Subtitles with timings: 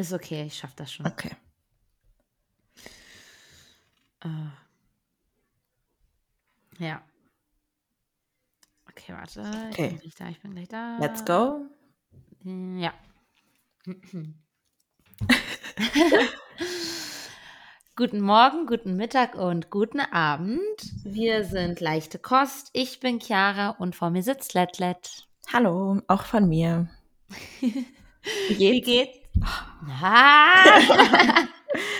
[0.00, 1.06] Ist okay, ich schaff das schon.
[1.06, 1.30] Okay.
[4.24, 4.28] Äh.
[6.78, 7.02] Ja.
[8.88, 9.42] Okay, warte.
[9.68, 9.88] Ich Okay.
[9.88, 10.96] bin gleich da, ich bin gleich da.
[11.00, 11.66] Let's go.
[12.42, 12.94] Ja.
[17.94, 20.80] guten Morgen, guten Mittag und guten Abend.
[21.04, 22.70] Wir sind leichte Kost.
[22.72, 25.28] Ich bin Chiara und vor mir sitzt Letlet.
[25.52, 26.88] Hallo, auch von mir.
[27.60, 27.84] Wie
[28.48, 29.19] Wie geht's?
[29.42, 30.64] Ah.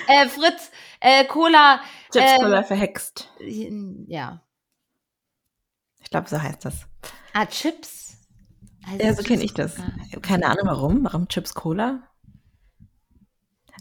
[0.08, 1.80] äh, Fritz, äh, Cola.
[2.12, 3.28] Chips ähm, Cola verhext.
[4.06, 4.42] Ja.
[6.02, 6.86] Ich glaube, so heißt das.
[7.32, 8.16] Ah, Chips.
[8.86, 9.76] Also Ja, so kenne ich das.
[10.22, 11.04] Keine Ahnung warum.
[11.04, 12.02] Warum Chips Cola?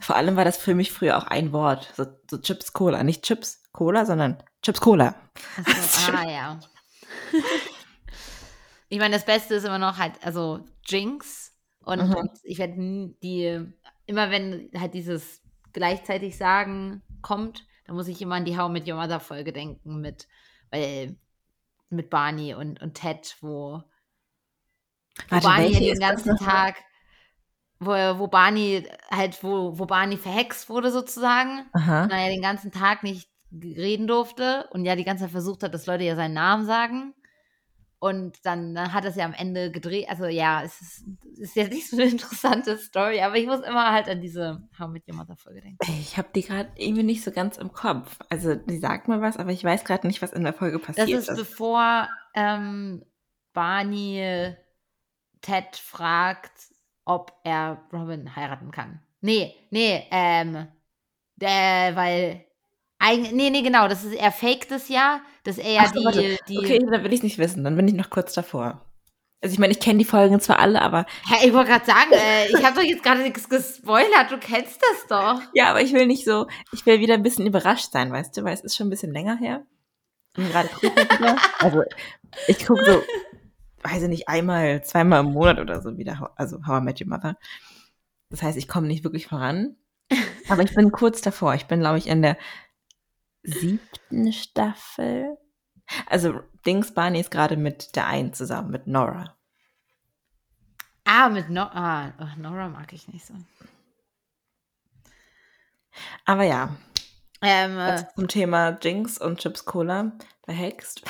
[0.02, 1.92] Vor allem war das für mich früher auch ein Wort.
[1.96, 3.04] So, so Chips Cola.
[3.04, 5.16] Nicht Chips Cola, sondern Chips Cola.
[5.66, 6.60] So, ah, ja.
[8.90, 11.49] ich meine, das Beste ist immer noch halt, also Jinx.
[11.86, 12.30] Und Mhm.
[12.44, 12.76] ich werde
[13.24, 13.74] die,
[14.06, 15.42] immer wenn halt dieses
[15.74, 20.00] gleichzeitig sagen kommt, dann muss ich immer an die How mit Your Mother Folge denken
[20.02, 20.28] mit,
[20.72, 21.18] weil,
[21.90, 23.82] mit Barney und, und Ted, wo,
[25.30, 26.38] wo Warte, Barney welche den ganzen?
[26.38, 26.76] Tag,
[27.80, 32.04] wo, wo Barney halt, wo, wo Barney verhext wurde sozusagen Aha.
[32.04, 35.74] und er den ganzen Tag nicht reden durfte und ja die ganze Zeit versucht hat,
[35.74, 37.14] dass Leute ja seinen Namen sagen.
[38.02, 40.08] Und dann, dann hat es ja am Ende gedreht.
[40.10, 41.06] Also ja, es ist,
[41.38, 44.88] ist jetzt nicht so eine interessante Story, aber ich muss immer halt an diese How
[44.90, 45.80] Met Your Mother Folge denken.
[46.00, 48.18] Ich habe die gerade irgendwie nicht so ganz im Kopf.
[48.30, 50.96] Also, die sagt mir was, aber ich weiß gerade nicht, was in der Folge Das
[50.96, 53.04] passiert ist bevor ähm,
[53.54, 54.56] Barney
[55.42, 56.52] Ted fragt,
[57.06, 59.02] ob er Robin heiraten kann.
[59.22, 60.68] Nee, nee, ähm,
[61.36, 62.46] der, weil,
[63.00, 66.38] eigentlich, nee, nee, genau, das ist, er faked es ja, dass er ja so, die,
[66.48, 67.64] die, Okay, dann will ich nicht wissen.
[67.64, 68.86] Dann bin ich noch kurz davor.
[69.42, 72.12] Also, ich meine, ich kenne die Folgen zwar alle, aber Hä, ich wollte gerade sagen,
[72.12, 75.42] äh, ich habe doch jetzt gerade nichts gespoilert, du kennst das doch.
[75.54, 78.44] ja, aber ich will nicht so, ich will wieder ein bisschen überrascht sein, weißt du,
[78.44, 79.66] weil es ist schon ein bisschen länger her.
[80.34, 80.70] Gerade.
[81.60, 81.84] Also,
[82.48, 83.02] ich gucke so,
[83.84, 87.08] weiß ich nicht, einmal, zweimal im Monat oder so wieder, also How I Met Your
[87.08, 87.38] Mother.
[88.30, 89.76] Das heißt, ich komme nicht wirklich voran.
[90.50, 91.54] Aber ich bin kurz davor.
[91.56, 92.38] Ich bin, glaube ich, in der
[93.44, 95.38] siebten Staffel.
[96.06, 99.36] Also, Dings Barney ist gerade mit der einen zusammen, mit Nora.
[101.06, 103.34] Ah, mit no ah, Nora mag ich nicht so.
[106.26, 106.78] Aber ja,
[107.42, 110.12] Ähm, äh, zum Thema Jinx und Chips Cola
[110.44, 111.04] verhext.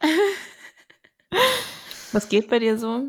[2.12, 3.04] Was geht bei dir so?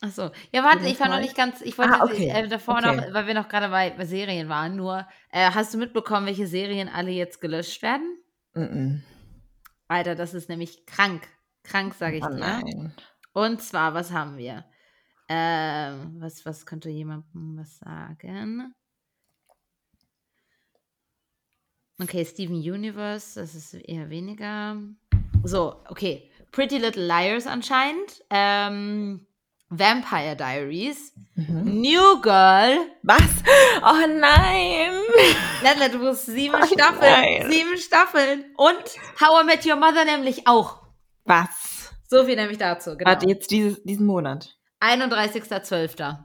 [0.00, 0.30] Ach so.
[0.52, 2.28] Ja, warte, ich war noch nicht ganz, ich wollte Ah, okay.
[2.28, 2.96] äh, davor Okay.
[2.96, 6.46] noch, weil wir noch gerade bei, bei Serien waren, nur, äh, hast du mitbekommen, welche
[6.46, 8.18] Serien alle jetzt gelöscht werden?
[8.54, 9.02] Mm-mm.
[9.88, 11.26] Alter, das ist nämlich krank.
[11.62, 12.36] Krank, sage ich Oh dir.
[12.38, 12.94] nein.
[13.32, 14.64] Und zwar, was haben wir?
[15.28, 18.74] Ähm, was, was könnte jemandem was sagen?
[22.02, 24.76] Okay, Steven Universe, das ist eher weniger.
[25.44, 26.30] So, okay.
[26.50, 28.24] Pretty Little Liars anscheinend.
[28.30, 29.26] Ähm,
[29.70, 31.12] Vampire Diaries.
[31.36, 31.80] Mhm.
[31.80, 32.78] New Girl.
[33.02, 33.20] Was?
[33.82, 34.90] Oh nein!
[35.62, 37.00] Lala, du musst sieben Oh Staffeln.
[37.00, 37.50] nein.
[37.50, 38.44] Sieben Staffeln.
[38.56, 38.76] Und
[39.20, 40.82] How I Met Your Mother nämlich auch.
[41.24, 41.92] Was?
[42.08, 42.96] So viel nämlich dazu.
[42.96, 43.08] Genau.
[43.08, 44.56] Warte, jetzt dieses, diesen Monat.
[44.82, 46.18] 31.12.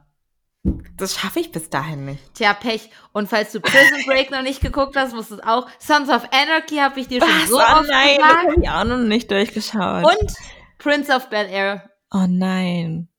[0.97, 2.33] Das schaffe ich bis dahin nicht.
[2.33, 2.89] Tja, Pech.
[3.13, 5.67] Und falls du Prison Break noch nicht geguckt hast, musst du es auch.
[5.77, 7.49] Sons of Anarchy habe ich dir schon Was?
[7.49, 8.47] so oh oft nein, das gesagt.
[8.49, 10.03] habe ich auch noch nicht durchgeschaut.
[10.05, 10.33] Und
[10.79, 11.89] Prince of Bel Air.
[12.11, 13.09] Oh nein.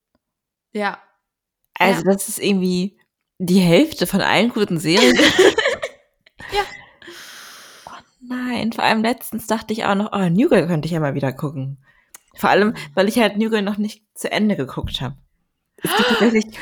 [0.77, 0.99] Ja.
[1.79, 2.99] Also, das ist irgendwie
[3.39, 5.19] die Hälfte von allen guten Serien.
[6.53, 6.61] Ja.
[7.87, 11.01] Oh nein, vor allem letztens dachte ich auch noch, oh, New Girl könnte ich ja
[11.01, 11.85] mal wieder gucken.
[12.37, 15.17] Vor allem, weil ich halt New Girl noch nicht zu Ende geguckt habe.
[15.79, 16.45] Es gibt tatsächlich.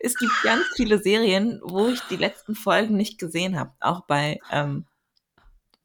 [0.00, 3.72] es gibt ganz viele Serien, wo ich die letzten Folgen nicht gesehen habe.
[3.80, 4.84] Auch bei ähm,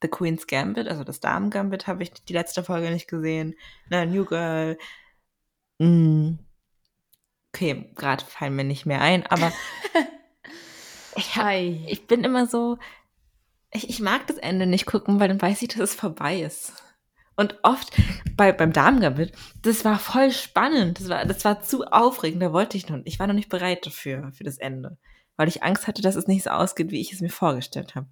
[0.01, 3.55] The Queen's Gambit, also das Damen Gambit, habe ich die letzte Folge nicht gesehen.
[3.89, 4.77] Na, New Girl.
[5.79, 6.35] Mm.
[7.53, 9.51] Okay, gerade fallen mir nicht mehr ein, aber
[11.15, 12.77] ich, hab, ich bin immer so,
[13.71, 16.73] ich, ich mag das Ende nicht gucken, weil dann weiß ich, dass es vorbei ist.
[17.37, 17.93] Und oft
[18.37, 20.99] bei, beim Damengambit, das war voll spannend.
[20.99, 22.99] Das war, das war zu aufregend, da wollte ich noch.
[23.03, 24.97] Ich war noch nicht bereit dafür, für das Ende.
[25.35, 28.07] Weil ich Angst hatte, dass es nicht so ausgeht, wie ich es mir vorgestellt habe.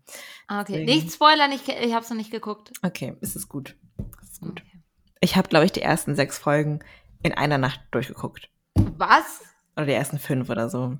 [0.47, 0.73] Ah, Okay.
[0.73, 0.91] Deswegen.
[1.03, 2.73] Nicht spoilern, ich, ich habe es noch nicht geguckt.
[2.81, 3.77] Okay, ist es gut.
[4.21, 4.61] Ist gut.
[4.61, 4.81] Okay.
[5.21, 6.79] Ich habe, glaube ich, die ersten sechs Folgen
[7.23, 8.49] in einer Nacht durchgeguckt.
[8.97, 9.41] Was?
[9.75, 10.97] Oder die ersten fünf oder so.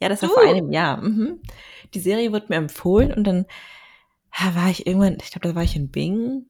[0.00, 0.34] Ja, das war Du?
[0.34, 0.98] vor einem Jahr.
[0.98, 1.40] Mhm.
[1.94, 3.46] Die Serie wurde mir empfohlen und dann
[4.54, 6.46] war ich irgendwann, ich glaube, da war ich in Bing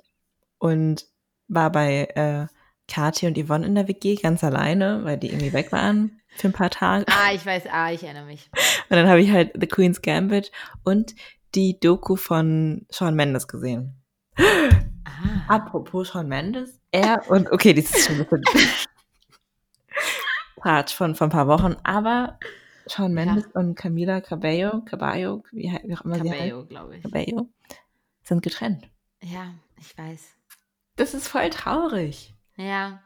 [0.58, 1.06] und
[1.48, 2.46] war bei äh,
[2.88, 6.52] Kathi und Yvonne in der WG ganz alleine, weil die irgendwie weg waren für ein
[6.52, 7.04] paar Tage.
[7.08, 8.50] Ah, ich weiß, ah, ich erinnere mich.
[8.90, 10.50] Und dann habe ich halt The Queen's Gambit
[10.84, 11.14] und
[11.54, 13.94] die Doku von Shawn Mendes gesehen.
[14.36, 15.54] Ah.
[15.56, 18.44] Apropos Shawn Mendes, er und, okay, das ist schon ein bisschen
[20.60, 22.38] Quatsch von, von ein paar Wochen, aber
[22.88, 27.02] Shawn Mendes und Camila Cabello, Cabello, wie, wie auch immer Cabello, glaube ich.
[27.02, 27.48] Cabello,
[28.22, 28.88] sind getrennt.
[29.22, 30.34] Ja, ich weiß.
[30.96, 32.34] Das ist voll traurig.
[32.56, 33.02] Ja.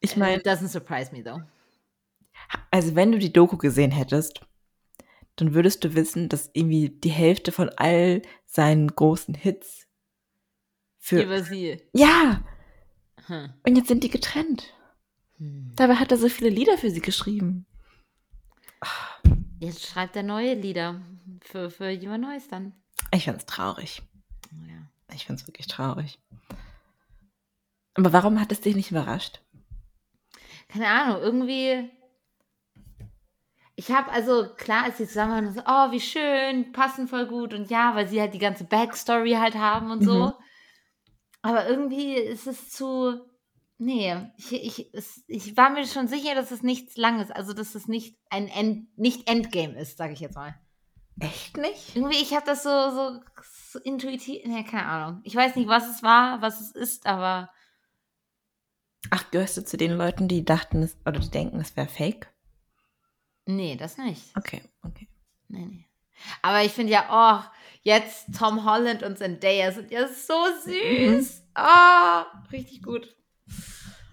[0.00, 1.42] Ich meine, It doesn't surprise me though.
[2.70, 4.40] also wenn du die Doku gesehen hättest,
[5.36, 9.86] dann würdest du wissen, dass irgendwie die Hälfte von all seinen großen Hits
[10.98, 11.22] für.
[11.22, 11.82] Über sie.
[11.92, 12.42] Ja!
[13.26, 13.52] Hm.
[13.66, 14.74] Und jetzt sind die getrennt.
[15.40, 15.72] Hm.
[15.74, 17.66] Dabei hat er so viele Lieder für sie geschrieben.
[19.58, 21.00] Jetzt schreibt er neue Lieder
[21.42, 22.72] für, für jemand Neues dann.
[23.12, 24.02] Ich find's traurig.
[24.52, 25.14] Ja.
[25.14, 26.18] Ich find's wirklich traurig.
[27.94, 29.40] Aber warum hat es dich nicht überrascht?
[30.68, 31.90] Keine Ahnung, irgendwie.
[33.74, 37.54] Ich habe also, klar, als sie zusammen waren, so, oh, wie schön, passen voll gut
[37.54, 40.26] und ja, weil sie halt die ganze Backstory halt haben und so.
[40.26, 40.32] Mhm.
[41.42, 43.29] Aber irgendwie ist es zu.
[43.82, 44.92] Nee, ich, ich,
[45.26, 48.98] ich war mir schon sicher, dass es nichts Langes, also dass es nicht ein End,
[48.98, 50.54] nicht Endgame ist, sage ich jetzt mal.
[51.18, 51.96] Echt nicht?
[51.96, 53.20] Irgendwie, ich habe das so, so,
[53.70, 55.20] so intuitiv, nee, keine Ahnung.
[55.24, 57.48] Ich weiß nicht, was es war, was es ist, aber
[59.08, 62.30] Ach, gehörst du zu den Leuten, die dachten, es, oder die denken, es wäre fake?
[63.46, 64.36] nee, das nicht.
[64.36, 65.08] Okay, okay.
[65.48, 65.86] Nee, nee.
[66.42, 67.50] Aber ich finde ja, oh,
[67.80, 70.34] jetzt Tom Holland und Zendaya sind ja so
[70.64, 71.44] süß.
[71.54, 73.16] Ah, richtig gut.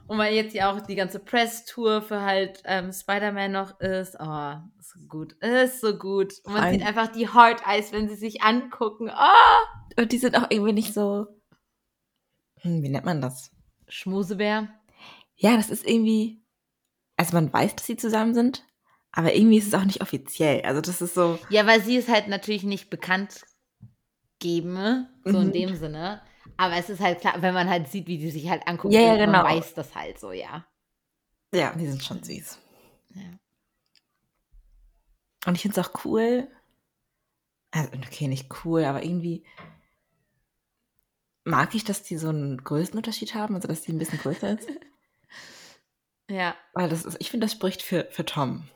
[0.08, 4.16] Und weil jetzt ja auch die ganze Press-Tour für halt ähm, Spider-Man noch ist.
[4.20, 5.34] Oh, ist so gut.
[5.42, 6.34] Ist so gut.
[6.46, 9.10] Und man allem- sieht einfach die Hard Eyes, wenn sie sich angucken.
[9.10, 10.02] Oh!
[10.02, 11.28] Und die sind auch irgendwie nicht so.
[12.62, 13.52] Hm, wie nennt man das?
[13.90, 14.70] Schmusebär.
[15.36, 16.42] Ja, das ist irgendwie.
[17.18, 18.64] Also man weiß, dass sie zusammen sind,
[19.12, 20.62] aber irgendwie ist es auch nicht offiziell.
[20.62, 21.38] Also das ist so.
[21.50, 23.42] Ja, weil sie es halt natürlich nicht bekannt
[24.40, 25.52] geben, so in Mhm.
[25.54, 26.22] dem Sinne.
[26.58, 29.02] Aber es ist halt klar, wenn man halt sieht, wie die sich halt angucken, Ja,
[29.02, 29.44] ja, man genau.
[29.44, 30.66] weiß das halt so, ja.
[31.54, 32.58] Ja, die sind schon süß.
[33.16, 33.22] Ja.
[35.46, 36.48] Und ich finde es auch cool.
[37.72, 39.46] Also, okay, nicht cool, aber irgendwie
[41.44, 44.68] mag ich, dass die so einen Größenunterschied haben, also dass die ein bisschen größer ist.
[46.30, 48.68] Ja, Weil das ist, ich finde, das spricht für, für Tom.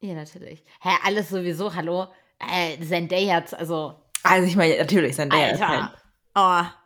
[0.00, 0.64] ja, natürlich.
[0.80, 2.08] Hä, alles sowieso, hallo?
[2.40, 3.94] Äh, Zendaya, also,
[4.24, 5.82] Also ich meine, natürlich, sein der ist halt.
[5.82, 6.02] Alter.
[6.34, 6.79] Oh.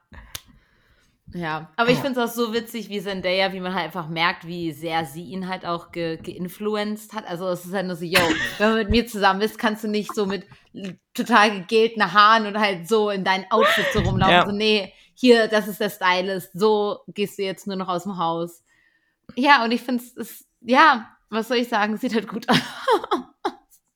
[1.36, 4.46] Ja, aber ich finde es auch so witzig, wie Zendaya, wie man halt einfach merkt,
[4.46, 7.26] wie sehr sie ihn halt auch ge geinfluenced hat.
[7.26, 8.20] Also es ist halt nur so, yo,
[8.58, 10.46] wenn du mit mir zusammen bist, kannst du nicht so mit
[11.12, 14.32] total gegelten Haaren und halt so in dein Outfit so rumlaufen.
[14.32, 14.46] Ja.
[14.46, 18.16] So, nee, hier, das ist der Stylist, so gehst du jetzt nur noch aus dem
[18.16, 18.62] Haus.
[19.34, 22.60] Ja, und ich finde es, ja, was soll ich sagen, sieht halt gut aus.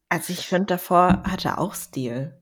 [0.09, 2.38] Also ich finde, davor hat er auch Stil.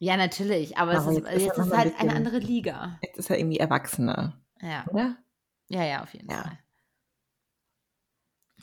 [0.00, 2.16] Ja, natürlich, aber Aber es jetzt ist, jetzt noch ist mal ein halt eine bisschen-
[2.16, 2.98] andere Liga.
[3.02, 5.16] Jetzt ist er irgendwie erwachsener, Ja, oder?
[5.68, 6.42] ja, ja, auf jeden Ja.
[6.42, 6.58] Fall.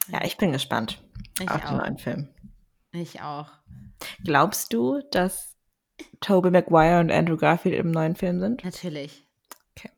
[0.07, 1.01] Ja, ich bin gespannt
[1.39, 1.83] Ich auf den auch.
[1.83, 2.29] neuen Film.
[2.91, 3.49] Ich auch.
[4.23, 5.55] Glaubst du, dass
[6.21, 8.63] Tobey Maguire und Andrew Garfield im neuen Film sind?
[8.63, 9.27] Natürlich.
[9.75, 9.89] Okay.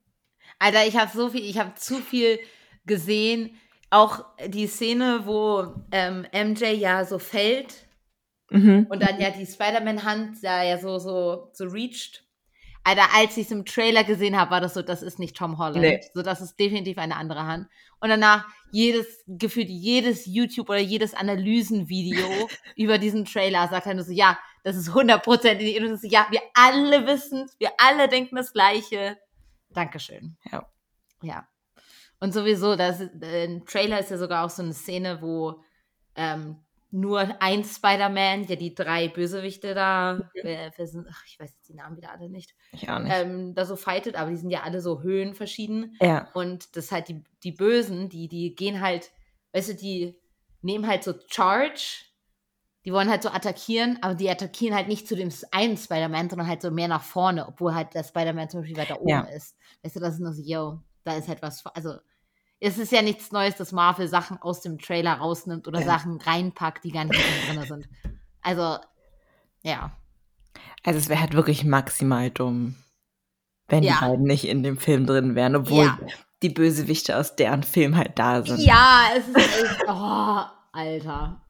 [0.60, 2.40] Alter, ich habe so viel, ich habe zu viel
[2.86, 3.56] gesehen.
[3.90, 7.87] Auch die Szene, wo ähm, MJ ja so fällt
[8.50, 8.88] Mhm.
[8.90, 12.24] und dann ja die Spider-Man-Hand da ja so, so, so reached.
[12.84, 15.58] Alter, als ich es im Trailer gesehen habe, war das so, das ist nicht Tom
[15.58, 15.82] Holland.
[15.82, 16.00] Nee.
[16.14, 17.68] So, das ist definitiv eine andere Hand.
[18.00, 24.14] Und danach jedes, gefühlt jedes YouTube oder jedes Analysenvideo über diesen Trailer sagt dann so,
[24.14, 25.78] ja, das ist hundertprozentig.
[25.82, 29.18] Und das ist, ja, wir alle wissen wir alle denken das Gleiche.
[29.72, 30.38] Dankeschön.
[30.50, 30.66] Ja.
[31.22, 31.48] Ja.
[32.20, 35.62] Und sowieso, das, äh, im Trailer ist ja sogar auch so eine Szene, wo
[36.16, 36.58] ähm,
[36.92, 41.74] nur ein Spider-Man, ja die drei Bösewichte da, wer sind, ach, ich weiß jetzt die
[41.74, 43.14] Namen wieder alle nicht, Ich auch nicht.
[43.14, 45.96] ähm, da so fightet, aber die sind ja alle so höhenverschieden.
[46.02, 46.28] ja.
[46.34, 49.12] Und das halt die, die Bösen, die, die gehen halt,
[49.54, 50.20] weißt du, die
[50.62, 52.06] nehmen halt so Charge,
[52.86, 56.48] die wollen halt so attackieren, aber die attackieren halt nicht zu dem einen Spider-Man, sondern
[56.48, 59.22] halt so mehr nach vorne, obwohl halt der Spider-Man zum Beispiel weiter oben Ja.
[59.26, 59.58] ist.
[59.84, 61.96] Weißt du, das ist nur so, yo, da ist halt was, also
[62.60, 65.86] es ist ja nichts Neues, dass Marvel Sachen aus dem Trailer rausnimmt oder Ja.
[65.86, 67.90] Sachen reinpackt, die gar nicht drin sind.
[68.42, 68.78] Also,
[69.64, 69.92] ja.
[70.84, 72.76] Also es wäre halt wirklich maximal dumm,
[73.68, 73.94] wenn Ja.
[74.00, 75.98] die beiden nicht in dem Film drin wären, obwohl Ja.
[76.44, 78.60] die Bösewichte aus deren Film halt da sind.
[78.60, 79.84] Ja, es ist echt.
[79.88, 81.42] Oh, Alter.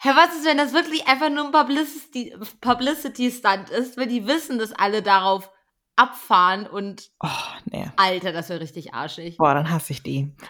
[0.00, 4.58] Hä, was ist, wenn das wirklich einfach nur ein Publicity- Publicity-Stunt ist, wenn die wissen,
[4.58, 5.50] dass alle darauf
[5.96, 7.28] abfahren und Oh,
[7.66, 7.86] nee.
[7.96, 9.36] Alter, das wäre richtig arschig.
[9.36, 10.34] Boah, dann hasse ich die.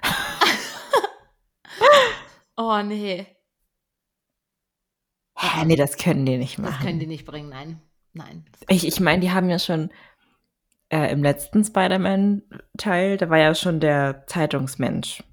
[2.56, 3.26] Oh nee,
[5.36, 6.86] Hä, nee, das können die nicht das machen.
[6.86, 7.80] können die nicht bringen, nein.
[8.12, 8.44] Nein.
[8.68, 9.90] Ich, ich meine, die haben ja schon
[10.88, 15.24] äh, im letzten Spider-Man-Teil, da war ja schon der Zeitungsmensch,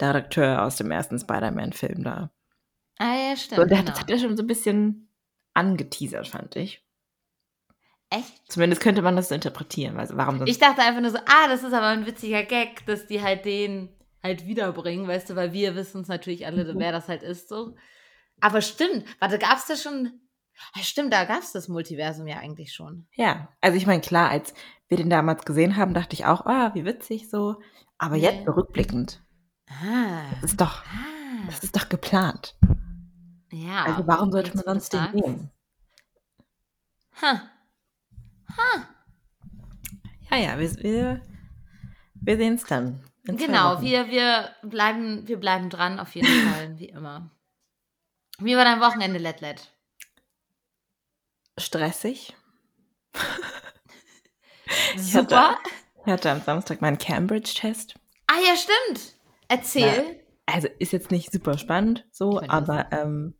[0.00, 2.30] der Redakteur aus dem ersten Spider-Man-Film da.
[2.98, 3.60] Ah ja, stimmt.
[3.60, 3.92] Und der hat, genau.
[3.94, 5.08] das hat ja schon so ein bisschen
[5.54, 6.81] angeteasert, fand ich.
[8.12, 8.52] Echt?
[8.52, 9.98] Zumindest könnte man das so interpretieren.
[9.98, 10.50] Also warum sonst?
[10.50, 13.44] Ich dachte einfach nur so, ah, das ist aber ein witziger Gag, dass die halt
[13.44, 13.88] den
[14.22, 16.78] halt wiederbringen, weißt du, weil wir wissen es natürlich alle, Mhm.
[16.78, 17.74] wer das halt ist, so.
[18.40, 20.20] Aber stimmt, warte, gab es da schon,
[20.80, 23.06] stimmt, da gab es das Multiversum ja eigentlich schon.
[23.14, 24.52] ja, also ich meine, klar, als
[24.88, 27.56] wir den damals gesehen haben, dachte ich auch, ah, wie witzig so.
[27.98, 28.30] Aber Ja.
[28.30, 29.22] jetzt rückblickend,
[29.68, 32.54] Ah, das ist doch, ah, das ist doch geplant.
[33.50, 33.84] ja.
[33.84, 35.50] Also warum sollte man sonst den nehmen?
[37.22, 37.42] Ha.
[40.30, 41.20] Ja, ja, wir, wir,
[42.14, 43.04] wir sehen es dann.
[43.24, 47.30] Genau, wir, wir, bleiben, wir bleiben dran, auf jeden Fall, wie immer.
[48.38, 49.70] Wie war dein Wochenende, Letlet?
[51.58, 52.34] Stressig.
[54.96, 55.58] Super.
[56.04, 57.94] Ich hatte am Samstag meinen Cambridge-Test.
[58.26, 59.14] Ah ja, stimmt.
[59.48, 60.24] Erzähl.
[60.46, 63.34] Also ist jetzt nicht super spannend, so, Ich aber ähm,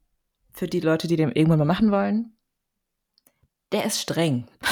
[0.52, 2.36] für die Leute, die den irgendwann mal machen wollen,
[3.72, 4.46] der ist streng.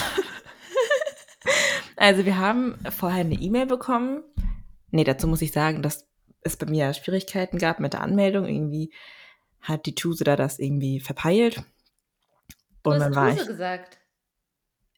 [1.96, 4.22] also wir haben vorher eine E-Mail bekommen.
[4.90, 6.06] Nee, dazu muss ich sagen, dass
[6.42, 8.46] es bei mir Schwierigkeiten gab mit der Anmeldung.
[8.46, 8.92] Irgendwie
[9.60, 11.62] hat die Tuse da das irgendwie verpeilt.
[12.82, 13.46] Du Und hast dann Tuse ich.
[13.48, 13.98] gesagt.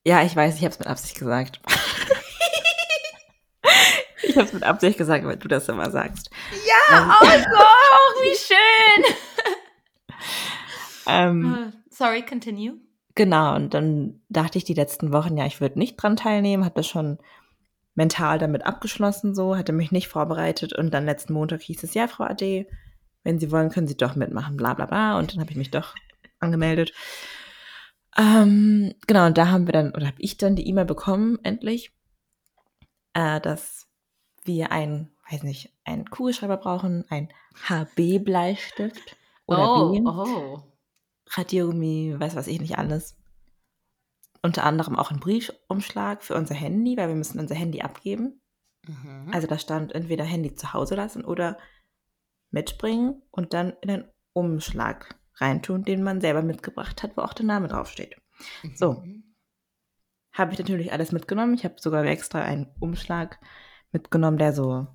[0.04, 1.60] Ja, ich weiß, ich habe es mit Absicht gesagt.
[4.22, 6.30] ich habe es mit Absicht gesagt, weil du das immer sagst.
[6.66, 9.04] Ja, oh Gott, wie schön.
[11.04, 12.74] Ähm, Ah, Sorry, continue.
[13.14, 16.82] Genau, und dann dachte ich die letzten Wochen, ja, ich würde nicht dran teilnehmen, hatte
[16.82, 17.18] schon
[17.94, 22.08] mental damit abgeschlossen, so, hatte mich nicht vorbereitet und dann letzten Montag hieß es, ja,
[22.08, 22.66] Frau Ade,
[23.22, 25.18] wenn Sie wollen, können Sie doch mitmachen, bla bla bla.
[25.18, 25.94] Und dann habe ich mich doch
[26.40, 26.92] angemeldet.
[28.16, 31.92] Ähm, genau, und da haben wir dann, oder habe ich dann die E-Mail bekommen, endlich,
[33.14, 33.86] äh, dass
[34.44, 37.32] wir einen, weiß nicht, einen Kugelschreiber brauchen, ein
[37.68, 39.16] HB-Bleistift
[39.46, 40.00] oder oh, B.
[40.04, 40.62] oh.
[41.34, 43.16] Radiergummi, weiß was ich nicht alles.
[44.42, 48.40] Unter anderem auch ein Briefumschlag für unser Handy, weil wir müssen unser Handy abgeben.
[48.86, 49.30] Mhm.
[49.32, 51.58] Also da stand entweder Handy zu Hause lassen oder
[52.50, 57.46] mitbringen und dann in einen Umschlag reintun, den man selber mitgebracht hat, wo auch der
[57.46, 58.16] Name draufsteht.
[58.74, 58.94] so.
[58.94, 59.34] Mhm.
[60.34, 61.54] Habe ich natürlich alles mitgenommen.
[61.54, 63.38] Ich habe sogar extra einen Umschlag
[63.92, 64.86] mitgenommen, der so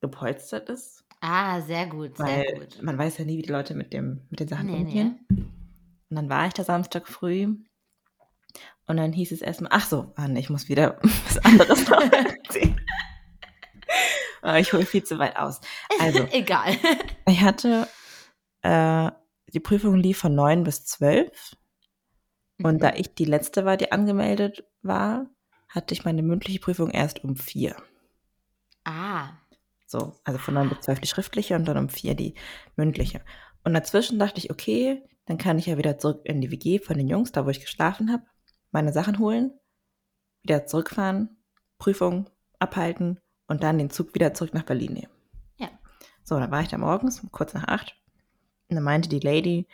[0.00, 2.82] gepolstert ist, Ah, sehr gut, sehr weil gut.
[2.82, 5.65] man weiß ja nie, wie die Leute mit, dem, mit den Sachen Nee, umgehen.
[6.10, 7.44] Und dann war ich da Samstag früh
[8.86, 12.80] und dann hieß es erstmal, ach so, Mann, ich muss wieder was anderes noch erzählen.
[14.42, 15.60] Aber ich hole viel zu weit aus.
[16.00, 16.76] Also, Egal.
[17.26, 17.88] ich hatte,
[18.62, 19.10] äh,
[19.52, 21.56] die Prüfung lief von 9 bis 12
[22.62, 22.78] und Mhm.
[22.78, 25.26] da ich die letzte war, die angemeldet war,
[25.68, 27.76] hatte ich meine mündliche Prüfung erst um 4.
[28.84, 29.30] Ah.
[29.86, 32.34] So, also von 9 bis 12 die schriftliche und dann um 4 die
[32.76, 33.22] mündliche.
[33.64, 36.96] Und dazwischen dachte ich, okay, dann kann ich ja wieder zurück in die WG von
[36.96, 38.24] den Jungs, da wo ich geschlafen habe,
[38.70, 39.52] meine Sachen holen,
[40.42, 41.36] wieder zurückfahren,
[41.78, 45.12] Prüfung abhalten und dann den Zug wieder zurück nach Berlin nehmen.
[45.56, 45.68] Ja.
[46.22, 47.96] So, dann war ich da morgens, kurz nach acht.
[48.68, 49.66] Und dann meinte die Lady,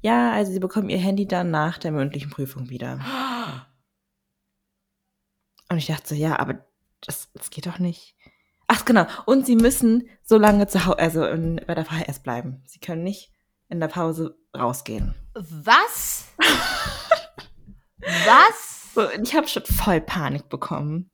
[0.00, 3.00] ja, also sie bekommen ihr Handy dann nach der mündlichen Prüfung wieder.
[5.68, 6.64] Und ich dachte so, ja, aber
[7.00, 8.16] das, das geht doch nicht.
[8.66, 12.62] Ach genau, und sie müssen so lange zu Hause, also in, bei der VHS bleiben.
[12.66, 13.32] Sie können nicht
[13.70, 15.14] in der Pause rausgehen.
[15.34, 16.26] Was?
[18.26, 18.92] Was?
[18.94, 21.10] So, ich habe schon voll Panik bekommen.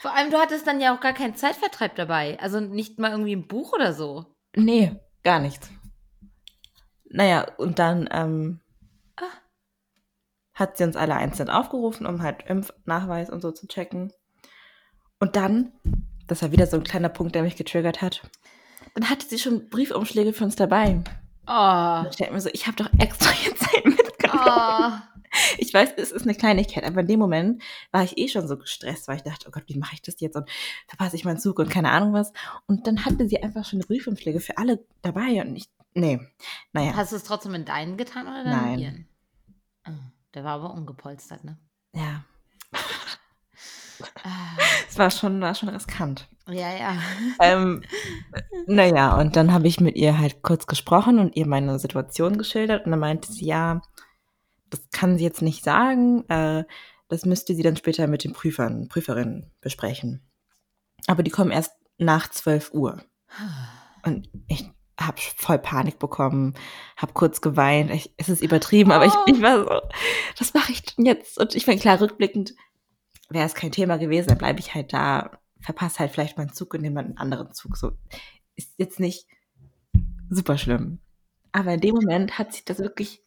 [0.00, 2.38] Vor allem, du hattest dann ja auch gar keinen Zeitvertreib dabei.
[2.40, 4.26] Also nicht mal irgendwie ein Buch oder so.
[4.56, 5.70] Nee, gar nichts.
[7.04, 8.60] Naja, und dann ähm,
[9.16, 9.24] Ah.
[10.54, 14.12] hat sie uns alle einzeln aufgerufen, um halt Impfnachweis und so zu checken.
[15.20, 15.72] Und dann,
[16.26, 18.22] das war wieder so ein kleiner Punkt, der mich getriggert hat,
[18.94, 21.02] dann hatte sie schon Briefumschläge für uns dabei.
[21.46, 22.04] Oh.
[22.10, 24.42] Ich mir so, ich habe doch extra jetzt Zeit mitgenommen.
[24.46, 24.90] Oh.
[25.56, 28.58] Ich weiß, es ist eine Kleinigkeit, aber in dem Moment war ich eh schon so
[28.58, 30.48] gestresst, weil ich dachte, oh Gott, wie mache ich das jetzt und
[30.86, 32.32] verpasse ich meinen Zug und keine Ahnung was.
[32.66, 36.20] Und dann hatte sie einfach schon Briefumschläge für alle dabei und ich, nee,
[36.74, 38.74] naja, Hast du es trotzdem in deinen getan oder dann Nein.
[38.74, 39.08] in ihren?
[39.88, 41.58] Oh, der war aber ungepolstert, ne?
[41.94, 42.24] ja,
[44.24, 44.56] Ah,
[44.88, 46.28] es war schon, war schon riskant.
[46.48, 46.98] Ja, ja.
[47.40, 47.82] ähm,
[48.66, 52.84] naja, und dann habe ich mit ihr halt kurz gesprochen und ihr meine Situation geschildert
[52.84, 53.80] und dann meinte sie, ja,
[54.70, 56.64] das kann sie jetzt nicht sagen, äh,
[57.08, 60.22] das müsste sie dann später mit den Prüfern, Prüferinnen besprechen.
[61.06, 63.02] Aber die kommen erst nach 12 Uhr.
[64.04, 64.64] Und ich
[64.98, 66.54] habe voll Panik bekommen,
[66.96, 67.90] habe kurz geweint.
[67.90, 69.80] Ich, es ist übertrieben, aber ich, ich war so,
[70.38, 71.38] was mache ich denn jetzt?
[71.38, 72.54] Und ich meine, klar, rückblickend
[73.28, 75.30] wäre es kein Thema gewesen, dann bleibe ich halt da,
[75.62, 77.76] verpasse halt vielleicht meinen Zug und nehme einen anderen Zug.
[77.76, 77.92] So
[78.56, 79.26] ist jetzt nicht
[80.28, 81.00] super schlimm.
[81.52, 83.22] Aber in dem Moment hat sich das wirklich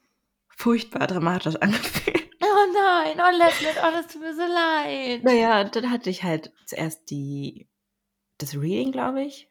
[0.47, 2.29] furchtbar dramatisch angefühlt.
[2.41, 5.23] Oh nein, oh Leslie, oh, das tut mir so leid.
[5.23, 7.67] Naja, dann hatte ich halt zuerst die,
[8.37, 9.49] das Reading, glaube ich.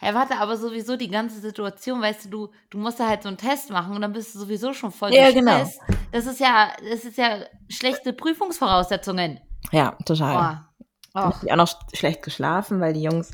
[0.00, 3.28] Hey, warte, aber sowieso die ganze Situation, weißt du, du, du musst da halt so
[3.28, 5.70] einen Test machen und dann bist du sowieso schon voll Ja, genau.
[6.12, 9.40] Das ist ja, das ist ja schlechte Prüfungsvoraussetzungen.
[9.70, 10.66] Ja, total.
[10.68, 10.73] Oh.
[11.14, 13.30] Habe ich auch noch sch- schlecht geschlafen, weil die Jungs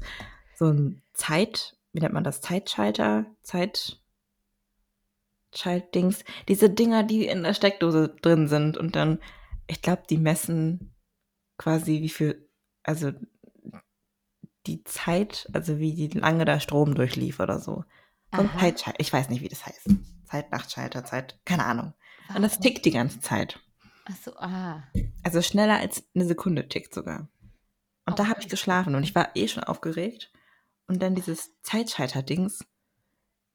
[0.55, 3.99] so ein Zeit, wie nennt man das, Zeitschalter, Zeit,
[5.55, 9.19] Schaltdings, diese Dinger, die in der Steckdose drin sind und dann,
[9.67, 10.95] ich glaube, die messen
[11.59, 12.49] quasi wie viel,
[12.85, 13.11] also
[14.67, 17.85] die Zeit, also wie die lange der Strom durchlief oder so.
[18.31, 18.47] Aha.
[18.61, 19.89] Zeitschalter, ich weiß nicht, wie das heißt.
[20.27, 21.95] Zeit-Nachtschalter, Zeit, keine Ahnung.
[22.35, 23.59] Und das tickt die ganze Zeit.
[24.05, 24.85] Ach so, ah.
[25.25, 27.29] Also schneller als eine Sekunde tickt sogar.
[28.07, 28.51] Und da habe ich Okay.
[28.51, 30.33] geschlafen und ich war eh schon aufgeregt.
[30.87, 32.65] Und dann dieses Zeitschalter-Dings.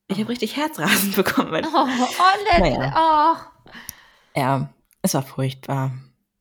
[0.08, 0.30] Ich habe Oh.
[0.30, 1.52] richtig Herzrasen bekommen.
[1.52, 2.94] Weil, Oh, oh Naja.
[2.96, 4.40] oh.
[4.40, 5.92] ja, es war furchtbar.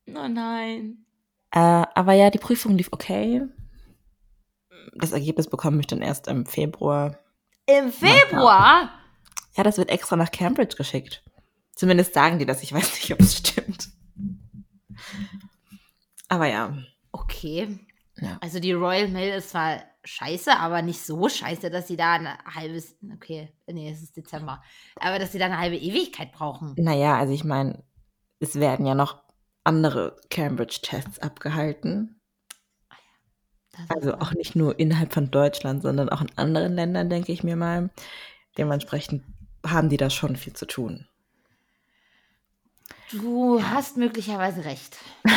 [0.08, 1.04] Oh nein.
[1.50, 3.42] Äh, aber ja, die Prüfung lief okay.
[4.94, 7.18] Das Ergebnis bekomme ich dann erst im Februar.
[7.66, 8.90] Im Februar?
[9.56, 11.24] Ja, das wird extra nach Cambridge geschickt.
[11.74, 12.62] Zumindest sagen die das.
[12.62, 13.88] Ich weiß nicht, ob es stimmt.
[16.28, 16.76] Aber ja.
[17.12, 17.78] Okay.
[18.24, 18.38] Ja.
[18.40, 22.28] Also die Royal Mail ist zwar scheiße, aber nicht so scheiße, dass sie da ein
[22.54, 24.62] halbes, okay, nee, es ist Dezember,
[24.96, 26.74] aber dass sie da eine halbe Ewigkeit brauchen.
[26.76, 27.82] Naja, also ich meine,
[28.40, 29.22] es werden ja noch
[29.64, 32.20] andere Cambridge-Tests abgehalten.
[33.72, 37.42] Das Also auch nicht nur innerhalb von Deutschland, sondern auch in anderen Ländern, denke ich
[37.42, 37.90] mir mal.
[38.56, 39.24] Dementsprechend
[39.66, 41.08] haben die da schon viel zu tun.
[43.10, 44.96] Du hast möglicherweise recht.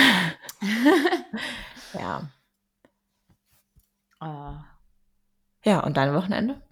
[1.94, 2.30] Ja.
[4.22, 4.54] Äh,
[5.66, 6.62] Ja, und dein Wochenende?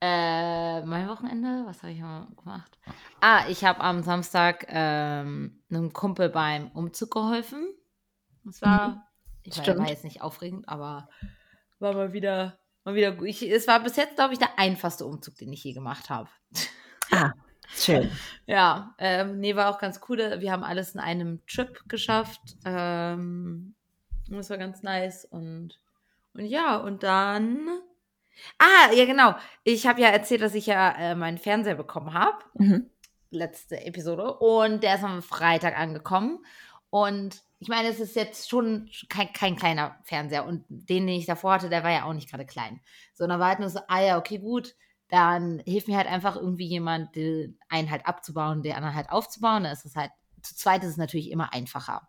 [0.00, 2.78] Äh, mein Wochenende, was habe ich gemacht?
[3.20, 7.66] Ah, ich habe am Samstag ähm, einem Kumpel beim Umzug geholfen.
[8.44, 9.02] Das war, Mhm.
[9.42, 9.80] ich Stimmt.
[9.80, 11.08] war jetzt nicht aufregend, aber
[11.80, 13.26] war mal wieder, mal wieder gut.
[13.26, 16.28] Ich, es war bis jetzt, glaube ich, der einfachste Umzug, den ich je gemacht habe.
[17.10, 17.32] Ah,
[17.74, 18.10] schön.
[18.46, 20.18] Ja, ähm, nee, war auch ganz cool.
[20.40, 22.42] Wir haben alles in einem Trip geschafft.
[22.66, 23.74] Ähm,
[24.36, 25.24] das war ganz nice.
[25.24, 25.80] Und,
[26.34, 27.68] und ja, und dann.
[28.58, 29.34] Ah, ja, genau.
[29.64, 32.38] Ich habe ja erzählt, dass ich ja äh, meinen Fernseher bekommen habe.
[32.54, 32.90] Mhm.
[33.30, 34.38] Letzte Episode.
[34.38, 36.44] Und der ist am Freitag angekommen.
[36.90, 40.46] Und ich meine, es ist jetzt schon kein, kein kleiner Fernseher.
[40.46, 42.80] Und den, den ich davor hatte, der war ja auch nicht gerade klein.
[43.14, 44.74] Sondern war halt nur so, ah ja, okay, gut
[45.08, 49.64] dann hilft mir halt einfach irgendwie jemand, den einen halt abzubauen, den anderen halt aufzubauen.
[49.64, 50.10] Dann ist es halt,
[50.42, 52.08] zu zweit ist es natürlich immer einfacher.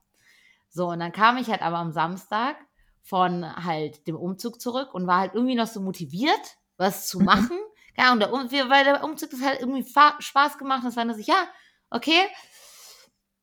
[0.70, 2.56] So, und dann kam ich halt aber am Samstag
[3.02, 7.58] von halt dem Umzug zurück und war halt irgendwie noch so motiviert, was zu machen.
[7.98, 9.86] Ja, und der, Um- wir- weil der Umzug ist halt irgendwie
[10.20, 10.84] Spaß gemacht.
[10.86, 11.48] Das war nur so, ja,
[11.90, 12.22] okay.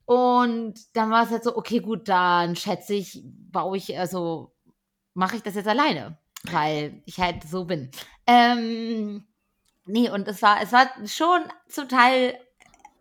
[0.05, 4.55] Und dann war es halt so, okay, gut, dann schätze ich, baue ich, also
[5.15, 7.91] mache ich das jetzt alleine, weil ich halt so bin.
[8.27, 9.27] Ähm,
[9.85, 12.39] nee, und es war, es war schon zum Teil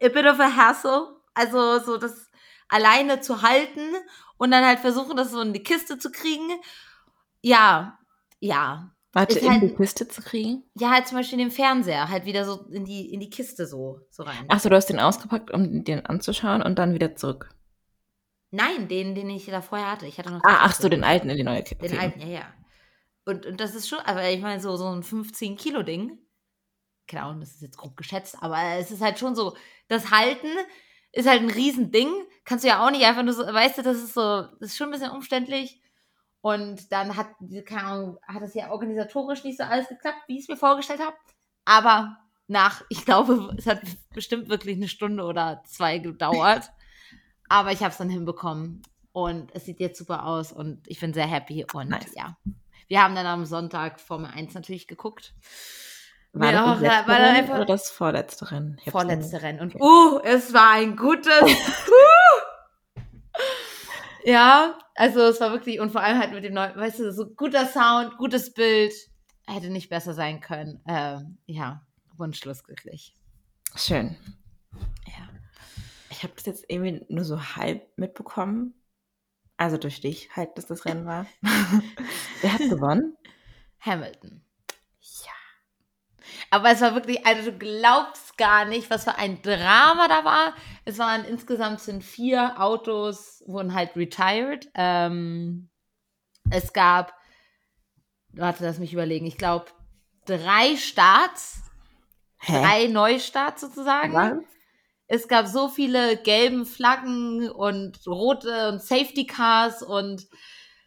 [0.01, 1.15] a bit of a hassle.
[1.35, 2.24] Also so das
[2.67, 3.81] alleine zu halten
[4.37, 6.49] und dann halt versuchen, das so in die Kiste zu kriegen.
[7.41, 7.99] Ja,
[8.39, 8.91] ja.
[9.13, 10.63] Warte, in halt- die Kiste zu kriegen?
[10.77, 14.01] Ja, halt zum Beispiel den Fernseher, halt wieder so in die, in die Kiste so,
[14.09, 14.45] so rein.
[14.49, 17.49] Achso, du hast den ausgepackt, um den anzuschauen und dann wieder zurück.
[18.51, 20.05] Nein, den, den ich da vorher hatte.
[20.05, 21.87] Ich hatte noch Ah, ach so, den alten in die neue Kiste.
[21.87, 22.53] Den alten, ja, ja.
[23.25, 26.19] Und, und das ist schon, aber ich meine, so, so ein 15-Kilo-Ding.
[27.07, 29.55] Genau, das ist jetzt grob geschätzt, aber es ist halt schon so,
[29.87, 30.47] das Halten
[31.15, 32.09] ist halt ein Riesending.
[32.43, 34.77] Kannst du ja auch nicht einfach nur so, weißt du, das ist so, das ist
[34.77, 35.81] schon ein bisschen umständlich.
[36.41, 37.29] Und dann hat,
[37.65, 40.99] keine Ahnung, hat das ja organisatorisch nicht so alles geklappt, wie ich es mir vorgestellt
[40.99, 41.15] habe.
[41.63, 43.81] Aber nach, ich glaube, es hat
[44.13, 46.71] bestimmt wirklich eine Stunde oder zwei gedauert.
[47.49, 48.83] Aber ich habe es dann hinbekommen.
[49.11, 51.65] Und es sieht jetzt super aus und ich bin sehr happy.
[51.73, 52.13] Und Nice.
[52.15, 52.37] ja,
[52.89, 55.33] wir haben dann am Sonntag Formel 1 natürlich geguckt.
[56.37, 58.77] War Ja, das das war dann einfach- oder das vorletzte Rennen?
[58.89, 59.61] Vorletzte Rennen.
[59.61, 61.31] Und uh, es war ein gutes.
[61.41, 63.01] uh.
[64.25, 67.27] ja, also es war wirklich, und vor allem halt mit dem neuen, weißt du, so
[67.27, 68.93] guter Sound, gutes Bild.
[69.47, 70.81] Hätte nicht besser sein können.
[70.87, 71.85] Ähm, ja,
[72.17, 73.13] wunschlos glücklich.
[73.75, 74.17] Schön.
[75.05, 75.29] Ja.
[76.09, 78.73] Ich habe das jetzt irgendwie nur so halb mitbekommen.
[79.57, 81.27] Also durch dich halt, dass das Rennen war.
[82.41, 83.15] Wer hat gewonnen?
[83.79, 84.41] Hamilton.
[86.49, 90.53] Aber es war wirklich, also du glaubst gar nicht, was für ein Drama da war.
[90.85, 94.69] Es waren insgesamt sind vier Autos, wurden halt retired.
[94.75, 95.69] Ähm,
[96.49, 97.13] es gab,
[98.33, 99.65] warte, lass mich überlegen, ich glaube
[100.25, 101.61] drei Starts,
[102.39, 102.61] Hä?
[102.61, 104.13] drei Neustarts sozusagen.
[104.13, 104.37] Was?
[105.07, 110.27] Es gab so viele gelben Flaggen und rote und Safety Cars und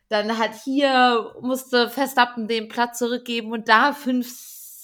[0.09, 4.29] dann hat hier musste Verstappen den Platz zurückgeben und da fünf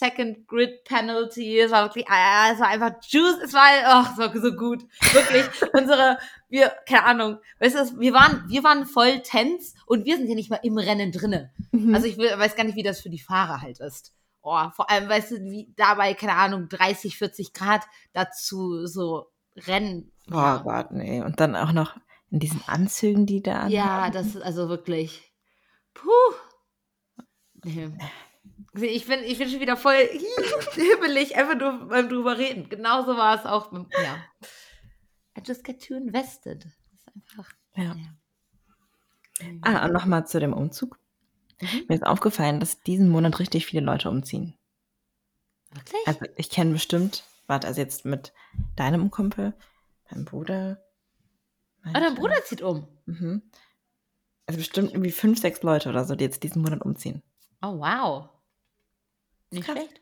[0.05, 1.59] Second Grid Penalty.
[1.61, 3.39] Es war wirklich, ah, es war einfach juice.
[3.43, 4.83] Es war, ach, es war so gut.
[5.13, 10.17] Wirklich, unsere, wir, keine Ahnung, weißt du, wir waren, wir waren voll tense und wir
[10.17, 11.53] sind ja nicht mal im Rennen drinne.
[11.73, 11.95] Mhm.
[11.95, 14.13] Also ich will, weiß gar nicht, wie das für die Fahrer halt ist.
[14.43, 20.13] Oh, vor allem, weißt du, wie dabei, keine Ahnung, 30, 40 Grad dazu so Rennen.
[20.27, 21.23] Boah, Gott, nee.
[21.23, 21.97] Und dann auch noch
[22.31, 24.13] in diesen Anzügen, die da Ja, anhaben.
[24.13, 25.33] das ist also wirklich.
[25.95, 26.11] Puh.
[27.65, 27.91] Nee.
[28.75, 29.95] Ich bin, ich bin schon wieder voll
[30.75, 32.69] hibbelig, einfach nur beim drüber reden.
[32.69, 33.71] Genauso war es auch.
[33.71, 34.17] Mit, ja.
[35.39, 36.65] I just get too invested.
[36.65, 37.53] Das ist einfach.
[37.77, 37.95] Ja.
[37.95, 39.49] Ja.
[39.63, 40.99] Ah, und nochmal zu dem Umzug.
[41.61, 41.85] Mhm.
[41.89, 44.55] Mir ist aufgefallen, dass diesen Monat richtig viele Leute umziehen.
[45.73, 46.07] Wirklich?
[46.07, 48.33] Also ich kenne bestimmt, warte, also jetzt mit
[48.77, 49.55] deinem Kumpel,
[50.11, 50.83] meinem Bruder.
[51.87, 52.89] oh, dein Bruder zieht um.
[53.07, 53.43] Mhm.
[54.47, 57.23] Also bestimmt irgendwie fünf, sechs Leute oder so, die jetzt diesen Monat umziehen.
[57.63, 58.29] Oh, wow.
[59.55, 59.77] Nicht Krass.
[59.77, 60.01] schlecht.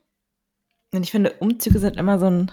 [0.93, 2.53] Und ich finde, Umzüge sind immer so ein.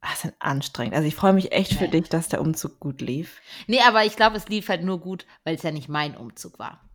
[0.00, 0.94] Ach, sind anstrengend.
[0.94, 1.90] Also ich freue mich echt für Ja.
[1.90, 3.40] dich, dass der Umzug gut lief.
[3.66, 6.58] Nee, aber ich glaube, es lief halt nur gut, weil es ja nicht mein Umzug
[6.58, 6.88] war.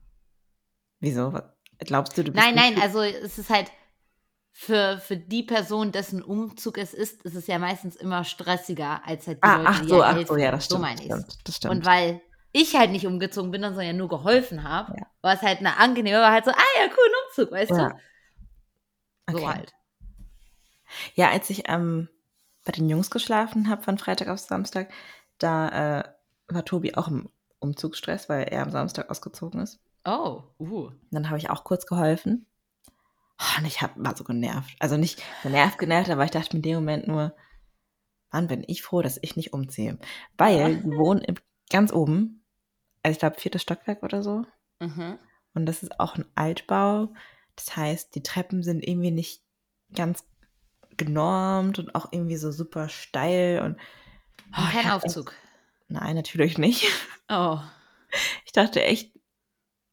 [1.00, 1.34] Wieso?
[1.80, 3.72] Glaubst du, du bist Nein, nein, nicht- also es ist halt
[4.52, 9.26] für, für die Person, dessen Umzug es ist, ist es ja meistens immer stressiger als
[9.26, 10.82] halt die Ah, Leute, ach so, ja ach so, ja, das So stimmt.
[10.82, 11.16] meine das ich's.
[11.34, 11.76] stimmt, das stimmt.
[11.76, 15.08] Und weil ich halt nicht umgezogen bin, sondern ja nur geholfen habe, Ja.
[15.22, 17.90] war es halt eine angenehme, war halt so, ah ja, cool, ein Umzug, weißt Ja.
[17.90, 17.96] du?
[19.32, 19.48] So Okay.
[19.48, 19.74] halt.
[21.14, 22.10] Ja, als ich ähm,
[22.66, 24.92] bei den Jungs geschlafen habe von Freitag auf Samstag,
[25.38, 26.04] da äh,
[26.48, 29.80] war Tobi auch im Umzugsstress, weil er am Samstag ausgezogen ist.
[30.06, 30.88] Oh, uh.
[30.88, 32.46] Und dann habe ich auch kurz geholfen.
[33.40, 34.76] Oh, und ich hab, war so genervt.
[34.80, 37.34] Also nicht genervt, genervt, aber ich dachte mir in dem Moment nur,
[38.32, 39.98] Mann, bin ich froh, dass ich nicht umziehe.
[40.38, 41.36] Weil die wohnen im,
[41.70, 42.44] ganz oben,
[43.04, 44.46] also ich glaube viertes Stockwerk oder so.
[44.80, 45.18] Mhm.
[45.54, 47.14] Und das ist auch ein Altbau.
[47.66, 49.42] Das heißt, die Treppen sind irgendwie nicht
[49.94, 50.24] ganz
[50.96, 53.62] genormt und auch irgendwie so super steil.
[53.62, 53.78] Und,
[54.58, 55.32] Oh, kein Aufzug.
[55.32, 56.86] Echt, nein, natürlich nicht.
[57.30, 57.60] Oh.
[58.44, 59.12] Ich dachte echt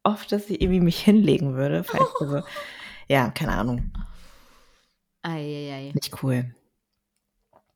[0.03, 1.85] oft, dass ich irgendwie mich hinlegen würde.
[1.85, 2.43] Falls wir so,
[3.09, 3.93] ja, keine Ahnung.
[5.21, 5.91] Eieiei.
[5.93, 6.55] Nicht cool.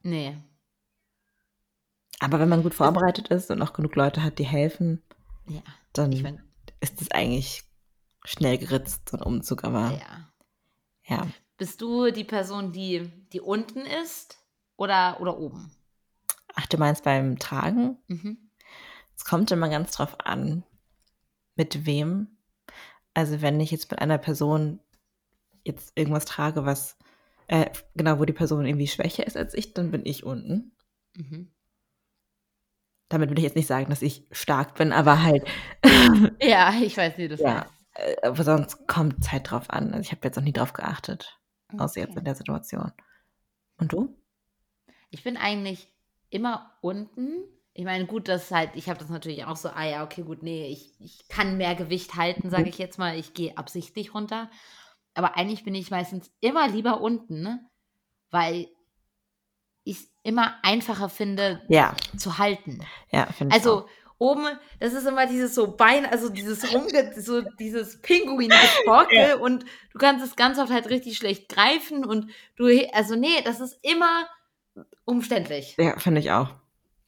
[0.03, 0.39] Nee.
[2.21, 5.03] Aber wenn man gut vorbereitet ist und auch genug Leute hat, die helfen,
[5.47, 5.61] Ja.
[5.93, 6.43] dann Ich mein,
[6.81, 7.65] ist es eigentlich
[8.25, 9.65] schnell geritzt, so ein Umzug.
[9.65, 10.33] Aber ja.
[11.05, 14.39] ja, Bist du die Person, die, die unten ist
[14.77, 15.71] oder, oder oben?
[16.55, 17.97] ach, du meinst beim Tragen?
[18.09, 18.51] Mhm.
[19.17, 20.65] Es kommt immer ganz drauf an,
[21.55, 22.39] mit wem.
[23.15, 24.81] Also wenn ich jetzt mit einer Person
[25.65, 26.97] jetzt irgendwas trage, was
[27.49, 30.73] äh, genau, wo die Person irgendwie schwächer ist als ich, dann bin ich unten.
[31.17, 31.53] Mhm.
[33.09, 35.45] Damit will ich jetzt nicht sagen, dass ich stark bin, aber halt,
[36.41, 37.65] Ja, ich weiß nicht, das ja, äh,
[38.23, 39.89] aber sonst kommt es halt drauf an.
[39.93, 41.39] Also ich habe jetzt noch nie drauf geachtet,
[41.77, 42.19] außer jetzt Okay.
[42.21, 42.93] in der Situation.
[43.79, 44.17] Und du?
[45.11, 45.89] Ich bin eigentlich
[46.31, 47.43] immer unten.
[47.73, 50.43] Ich meine, gut, das halt, ich habe das natürlich auch so, ah ja, okay, gut,
[50.43, 53.19] nee, ich, ich kann mehr Gewicht halten, sage ich jetzt mal.
[53.19, 54.51] Ich gehe absichtlich runter.
[55.15, 57.61] Aber eigentlich bin ich meistens immer lieber unten, ne?
[58.31, 58.69] weil
[59.83, 62.81] ich es immer einfacher finde Ja, zu halten.
[63.11, 63.63] ja, finde ich.
[63.63, 63.89] Also auch.
[64.21, 64.47] Oben,
[64.79, 69.37] das ist immer dieses so Bein, also dieses rumge so dieses Pinguin-Getorkel Ja.
[69.37, 73.61] und du kannst es ganz oft halt richtig schlecht greifen und du, also nee, das
[73.61, 74.29] ist immer
[75.05, 75.75] umständlich.
[75.79, 76.55] Ja, finde ich auch.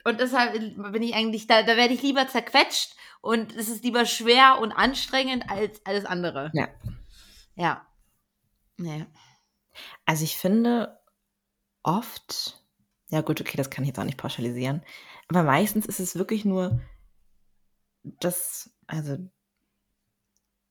[0.05, 4.07] Und deshalb bin ich eigentlich, da, da werde ich lieber zerquetscht und es ist lieber
[4.07, 6.51] schwer und anstrengend als alles andere.
[6.55, 6.69] Ja.
[7.55, 7.87] Ja.
[8.79, 9.07] Nee.
[10.07, 10.99] Also ich finde
[11.83, 12.59] oft,
[13.11, 14.83] ja gut, okay, das kann ich jetzt auch nicht pauschalisieren,
[15.29, 16.81] aber meistens ist es wirklich nur
[18.03, 19.17] das, also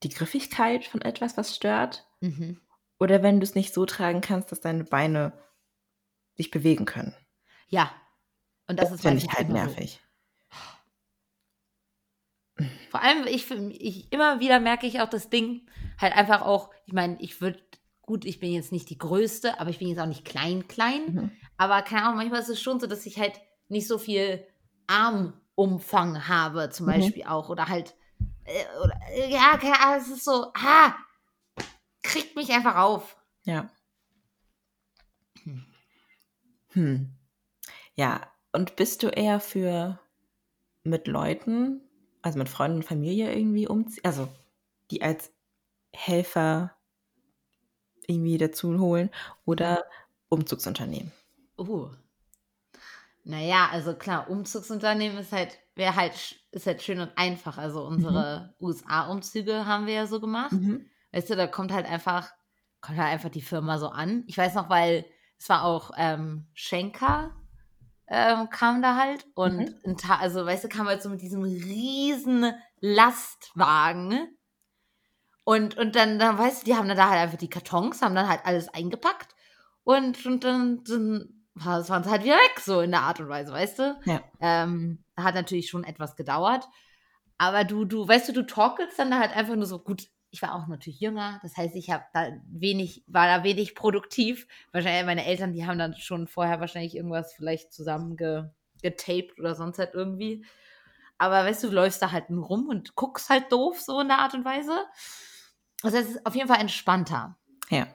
[0.03, 2.59] die Griffigkeit von etwas, was stört, Mhm.
[2.99, 5.33] oder wenn du es nicht so tragen kannst, dass deine Beine
[6.35, 7.15] sich bewegen können.
[7.67, 7.91] Ja.
[8.67, 9.65] Und das, ist finde ich halt immer so.
[9.75, 9.99] nervig.
[12.89, 15.67] Vor allem, ich, ich immer wieder merke ich auch das Ding,
[15.97, 17.59] halt einfach auch, ich meine, ich würde,
[18.01, 21.05] gut, ich bin jetzt nicht die Größte, aber ich bin jetzt auch nicht klein, klein.
[21.13, 21.31] Mhm.
[21.57, 24.45] Aber keine Ahnung, manchmal ist es schon so, dass ich halt nicht so viel
[25.57, 26.87] Armumfang habe, zum Mhm.
[26.87, 27.49] Beispiel auch.
[27.49, 27.95] Oder halt,
[28.45, 30.95] äh, oder, äh, ja, Ahnung, es ist so, ah,
[32.03, 33.17] kriegt mich einfach auf.
[33.45, 33.71] Ja.
[35.43, 35.61] Hm.
[36.73, 37.11] Hm.
[37.95, 38.21] Ja,
[38.53, 39.99] und bist du eher für
[40.83, 41.81] mit Leuten,
[42.21, 44.29] also mit Freunden und Familie irgendwie umziehen, also
[44.91, 45.33] die als
[45.93, 46.75] Helfer
[48.07, 49.09] irgendwie dazu holen
[49.45, 49.83] oder
[50.29, 51.11] Umzugsunternehmen?
[51.57, 52.00] Uh.
[53.23, 57.57] Naja, also klar, Umzugsunternehmen ist halt, wäre halt, ist halt schön und einfach.
[57.57, 60.51] Also unsere USA-Umzüge haben wir ja so gemacht.
[60.51, 60.89] Mhm.
[61.11, 62.31] Weißt du, da kommt halt einfach,
[62.81, 64.23] kommt halt einfach die Firma so an.
[64.27, 65.05] Ich weiß noch, weil
[65.37, 67.31] es war auch ähm, Schenker
[68.07, 69.75] ähm, kam da halt und Mhm.
[69.85, 74.37] ein Ta also weißt du, kam halt so mit diesem riesen Lastwagen
[75.43, 78.15] und und dann, dann weißt du, die haben dann da halt einfach die Kartons, haben
[78.15, 79.35] dann halt alles eingepackt
[79.83, 83.19] und und dann, dann war, das waren sie halt wieder weg so in der Art
[83.19, 83.99] und Weise, weißt du?
[84.05, 84.21] Ja.
[84.39, 86.67] Ähm, hat natürlich schon etwas gedauert,
[87.37, 90.07] aber du du weißt du, du torkelst dann da halt einfach nur so gut.
[90.33, 94.47] Ich war auch natürlich jünger, das heißt, ich habe da wenig, war da wenig produktiv.
[94.71, 98.45] Wahrscheinlich meine Eltern, die haben dann schon vorher wahrscheinlich irgendwas vielleicht zusammen ge,
[98.81, 100.45] getaped oder sonst halt irgendwie.
[101.17, 104.07] Aber weißt du, du läufst da halt nur rum und guckst halt doof, so in
[104.07, 104.85] der Art und Weise.
[105.83, 107.37] Also es ist auf jeden Fall entspannter.
[107.69, 107.87] Ja.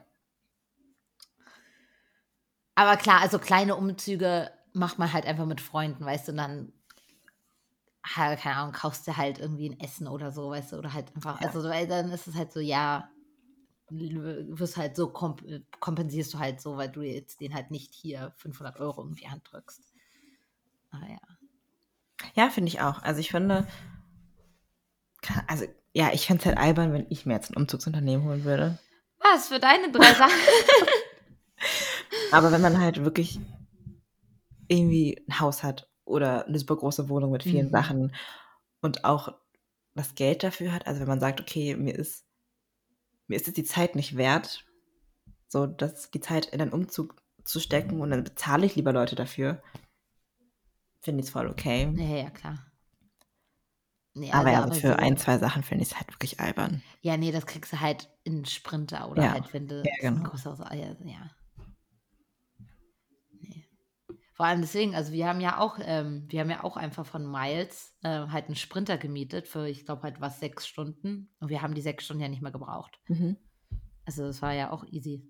[2.77, 6.73] Aber klar, also kleine Umzüge macht man halt einfach mit Freunden, weißt du, und dann,
[8.03, 11.41] keine Ahnung, kaufst du halt irgendwie ein Essen oder so, weißt du, oder halt einfach,
[11.41, 11.47] Ja.
[11.47, 13.09] also so, weil dann ist es halt so, ja,
[13.89, 15.41] du wirst halt so, komp
[15.79, 19.27] kompensierst du halt so, weil du jetzt den halt nicht hier 500 Euro in die
[19.27, 19.81] Hand drückst.
[20.91, 21.17] Aber ja.
[22.35, 23.01] Ja, finde ich auch.
[23.01, 23.65] Also ich finde,
[25.47, 28.77] also ja, ich fände es halt albern, wenn ich mir jetzt ein Umzugsunternehmen holen würde.
[29.17, 30.31] Was für deine drei Sachen?
[32.31, 33.39] Aber wenn man halt wirklich
[34.67, 37.71] irgendwie ein Haus hat oder eine super große Wohnung mit vielen Mhm.
[37.71, 38.15] Sachen
[38.81, 39.33] und auch
[39.95, 42.25] das Geld dafür hat, also wenn man sagt, okay, mir ist,
[43.27, 44.65] mir ist es die Zeit nicht wert,
[45.47, 49.15] so dass die Zeit in einen Umzug zu stecken und dann bezahle ich lieber Leute
[49.15, 49.61] dafür,
[50.99, 51.91] finde ich es voll okay.
[51.95, 52.59] ja, ja, klar.
[54.13, 56.39] Nee, aber ja, also, so für so- ein, zwei Sachen finde ich es halt wirklich
[56.39, 56.81] albern.
[57.01, 59.31] Ja, nee, das kriegst du halt in Sprinter oder Ja.
[59.33, 60.29] halt, wenn du Ja, so ein genau.
[60.29, 61.29] größeres, ja, ja.
[64.37, 67.25] Vor allem deswegen, also wir haben ja auch, ähm, wir haben ja auch einfach von
[67.25, 71.33] Miles äh, halt einen Sprinter gemietet für, ich glaube halt was, sechs Stunden.
[71.39, 72.99] Und wir haben die sechs Stunden ja nicht mehr gebraucht.
[73.07, 73.37] Mhm.
[74.05, 75.27] Also das war ja auch easy.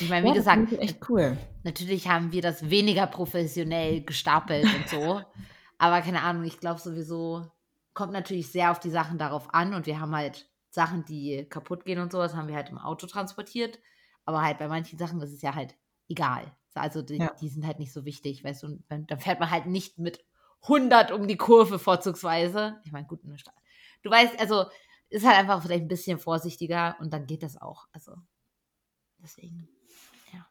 [0.00, 1.38] Ich meine, wie Ja, gesagt, echt cool.
[1.62, 5.22] Natürlich haben wir das weniger professionell gestapelt und so.
[5.78, 7.46] Aber keine Ahnung, ich glaube sowieso,
[7.94, 9.74] kommt natürlich sehr auf die Sachen darauf an.
[9.74, 13.06] Und wir haben halt Sachen, die kaputt gehen und sowas, haben wir halt im Auto
[13.06, 13.78] transportiert.
[14.24, 15.76] Aber halt bei manchen Sachen ist es ja halt
[16.08, 16.52] egal.
[16.80, 17.34] Also die, Ja.
[17.40, 18.66] die sind halt nicht so wichtig, weißt du.
[18.68, 20.24] Und dann, dann fährt man halt nicht mit
[20.62, 22.80] 100 um die Kurve vorzugsweise.
[22.84, 23.54] Ich meine, gut, in der Stadt.
[24.02, 24.66] Du weißt, also
[25.08, 27.86] ist halt einfach vielleicht ein bisschen vorsichtiger und dann geht das auch.
[27.92, 28.14] Also
[29.18, 29.68] deswegen.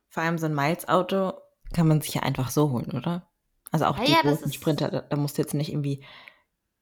[0.08, 1.34] Vor allem so ein Miles-Auto
[1.74, 3.30] kann man sich ja einfach so holen, oder?
[3.72, 6.06] Also auch Ah die ja, großen Sprinter, da, da musst du jetzt nicht irgendwie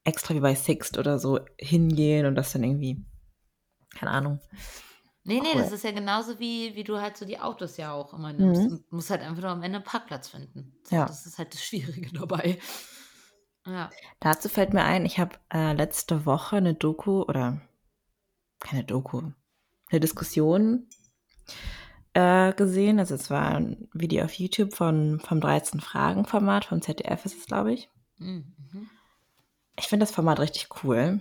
[0.04, 3.04] extra wie bei Sixt oder so hingehen und das dann irgendwie,
[3.96, 4.40] keine Ahnung.
[5.26, 5.62] Nee, nee, Cool.
[5.62, 8.38] das ist ja genauso wie, wie du halt so die Autos ja auch immer Mhm.
[8.38, 8.60] nimmst.
[8.70, 10.76] Und musst halt einfach nur am Ende einen Parkplatz finden.
[10.84, 11.06] So, Ja.
[11.06, 12.58] Das ist halt das Schwierige dabei.
[13.66, 13.88] Ja.
[14.20, 17.62] Dazu fällt mir ein, ich habe äh, letzte Woche eine Doku oder
[18.60, 19.22] keine Doku,
[19.90, 20.86] eine Diskussion
[22.12, 22.98] äh, gesehen.
[22.98, 27.38] Also es war ein Video auf YouTube von, vom 13 Fragen Format, vom ZDF ist
[27.38, 27.88] es, glaube ich.
[28.18, 28.54] Mhm.
[28.72, 28.90] mhm.
[29.78, 31.20] Ich finde das Format richtig cool.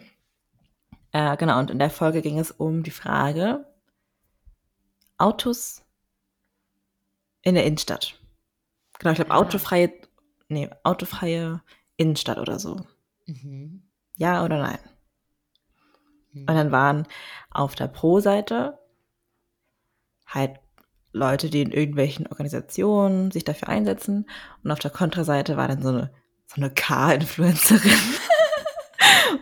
[1.12, 3.66] Äh, genau, und in der Folge ging es um die Frage,
[5.24, 5.82] Autos
[7.42, 8.20] in der Innenstadt.
[9.00, 9.38] Genau, ich glaube, Ah.
[9.38, 9.92] autofreie,
[10.50, 11.62] nee, autofreie
[11.98, 12.86] Innenstadt oder so.
[13.26, 13.84] Mhm.
[14.18, 14.80] Ja oder nein?
[16.34, 16.42] Mhm.
[16.42, 17.08] Und dann waren
[17.50, 18.78] auf der Pro-Seite
[20.28, 20.60] halt
[21.12, 24.28] Leute, die in irgendwelchen Organisationen sich dafür einsetzen.
[24.64, 26.12] Und auf der Kontraseite war dann so eine,
[26.48, 27.92] so eine Car-Influencerin.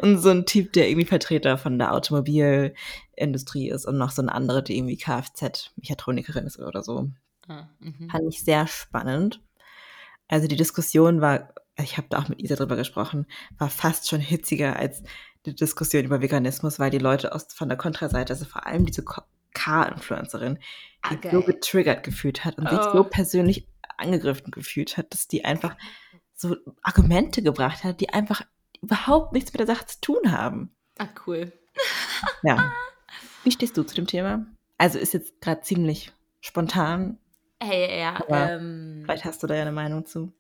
[0.02, 3.86] und so ein Typ, der irgendwie Vertreter von der Automobilindustrie ist.
[3.86, 7.10] Und noch so eine andere, die irgendwie Kfz-Mechatronikerin ist oder so.
[7.48, 8.10] Ah, mhm.
[8.10, 9.42] Fand ich sehr spannend.
[10.28, 13.26] Also die Diskussion war, ich habe da auch mit Isa drüber gesprochen,
[13.58, 15.04] war fast schon hitziger als
[15.46, 19.04] die Diskussion über Veganismus, weil die Leute aus, von der Kontraseite, also vor allem diese
[19.54, 20.60] Car-Influencerin,
[21.02, 21.54] Ah, die so geil.
[21.54, 22.94] getriggert gefühlt hat und sich Oh.
[22.98, 25.76] so persönlich angegriffen gefühlt hat, dass die einfach
[26.36, 28.44] so Argumente gebracht hat, die einfach
[28.82, 30.76] überhaupt nichts mit der Sache zu tun haben.
[30.98, 31.52] Ah, cool.
[32.44, 32.72] Ja.
[33.44, 34.46] Wie stehst du zu dem Thema?
[34.78, 37.18] Also ist jetzt gerade ziemlich spontan.
[37.60, 40.34] Hey, ja, ähm, Vielleicht hast du da ja eine Meinung zu.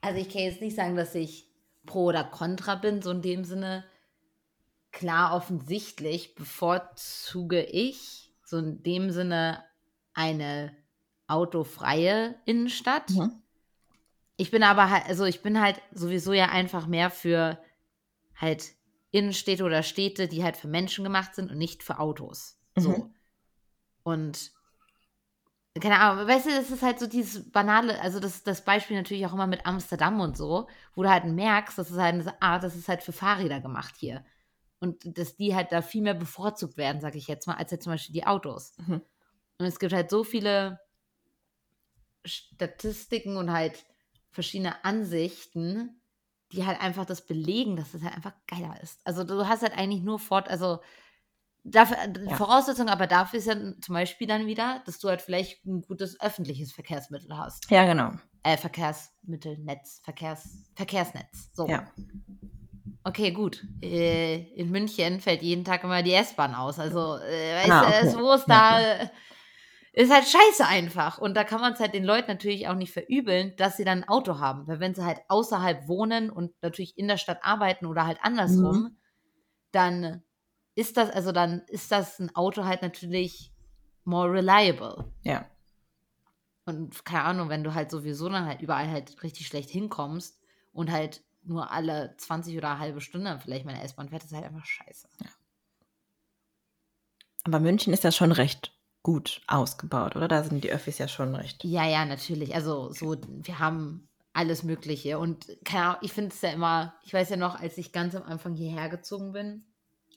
[0.00, 1.48] also ich kann jetzt nicht sagen, dass ich
[1.86, 3.84] pro oder contra bin, so in dem Sinne.
[4.92, 9.64] Klar, offensichtlich bevorzuge ich so in dem Sinne
[10.14, 10.76] eine
[11.28, 13.10] autofreie Innenstadt.
[13.10, 13.39] Mhm.
[14.40, 17.62] Ich bin aber halt, also ich bin halt sowieso ja einfach mehr für
[18.34, 18.72] halt
[19.10, 22.58] Innenstädte oder Städte, die halt für Menschen gemacht sind und nicht für Autos.
[22.74, 22.88] So.
[22.88, 23.14] Mhm.
[24.02, 24.52] Und
[25.78, 29.26] keine Ahnung, weißt du, das ist halt so dieses banale, also das, das Beispiel natürlich
[29.26, 32.76] auch immer mit Amsterdam und so, wo du halt merkst, dass es halt, ah, das
[32.76, 34.24] ist halt für Fahrräder gemacht hier.
[34.78, 37.84] Und dass die halt da viel mehr bevorzugt werden, sag ich jetzt mal, als jetzt
[37.84, 38.72] zum Beispiel die Autos.
[38.78, 39.02] Mhm.
[39.58, 40.80] Und es gibt halt so viele
[42.24, 43.84] Statistiken und halt
[44.30, 46.00] verschiedene Ansichten,
[46.52, 49.00] die halt einfach das belegen, dass es halt einfach geiler ist.
[49.04, 50.80] Also du hast halt eigentlich nur fort, also
[51.64, 51.96] dafür,
[52.28, 52.36] Ja.
[52.36, 56.20] Voraussetzung aber dafür ist ja zum Beispiel dann wieder, dass du halt vielleicht ein gutes
[56.20, 57.70] öffentliches Verkehrsmittel hast.
[57.70, 58.12] Ja, genau.
[58.42, 61.50] Äh, Verkehrsmittelnetz, Verkehrs, Verkehrsnetz.
[61.52, 61.68] So.
[61.68, 61.86] Ja.
[63.04, 63.64] Okay, gut.
[63.82, 66.78] Äh, in München fällt jeden Tag immer die S-Bahn aus.
[66.78, 68.06] Also, äh, weißt Ah, du, okay.
[68.08, 69.10] es- wo ist da.
[69.92, 71.18] Ist halt scheiße einfach.
[71.18, 74.04] Und da kann man es halt den Leuten natürlich auch nicht verübeln, dass sie dann
[74.04, 74.66] ein Auto haben.
[74.68, 78.82] Weil wenn sie halt außerhalb wohnen und natürlich in der Stadt arbeiten oder halt andersrum,
[78.82, 78.96] Mhm.
[79.72, 80.22] dann
[80.76, 83.52] ist das, also dann ist das ein Auto halt natürlich
[84.04, 85.12] more reliable.
[85.22, 85.50] Ja.
[86.66, 90.38] Und keine Ahnung, wenn du halt sowieso dann halt überall halt richtig schlecht hinkommst
[90.72, 94.44] und halt nur alle 20 oder eine halbe Stunde vielleicht meine S-Bahn fährt, ist halt
[94.44, 95.08] einfach scheiße.
[97.44, 100.28] Aber München ist ja schon recht gut ausgebaut, oder?
[100.28, 101.64] Da sind die Öffis ja schon recht.
[101.64, 102.54] Ja, ja, natürlich.
[102.54, 105.18] Also so, wir haben alles Mögliche.
[105.18, 108.22] Und Ahnung, ich finde es ja immer, ich weiß ja noch, als ich ganz am
[108.22, 109.64] Anfang hierher gezogen bin,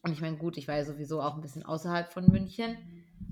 [0.06, 2.78] und ich meine, gut, ich war ja sowieso auch ein bisschen außerhalb von München,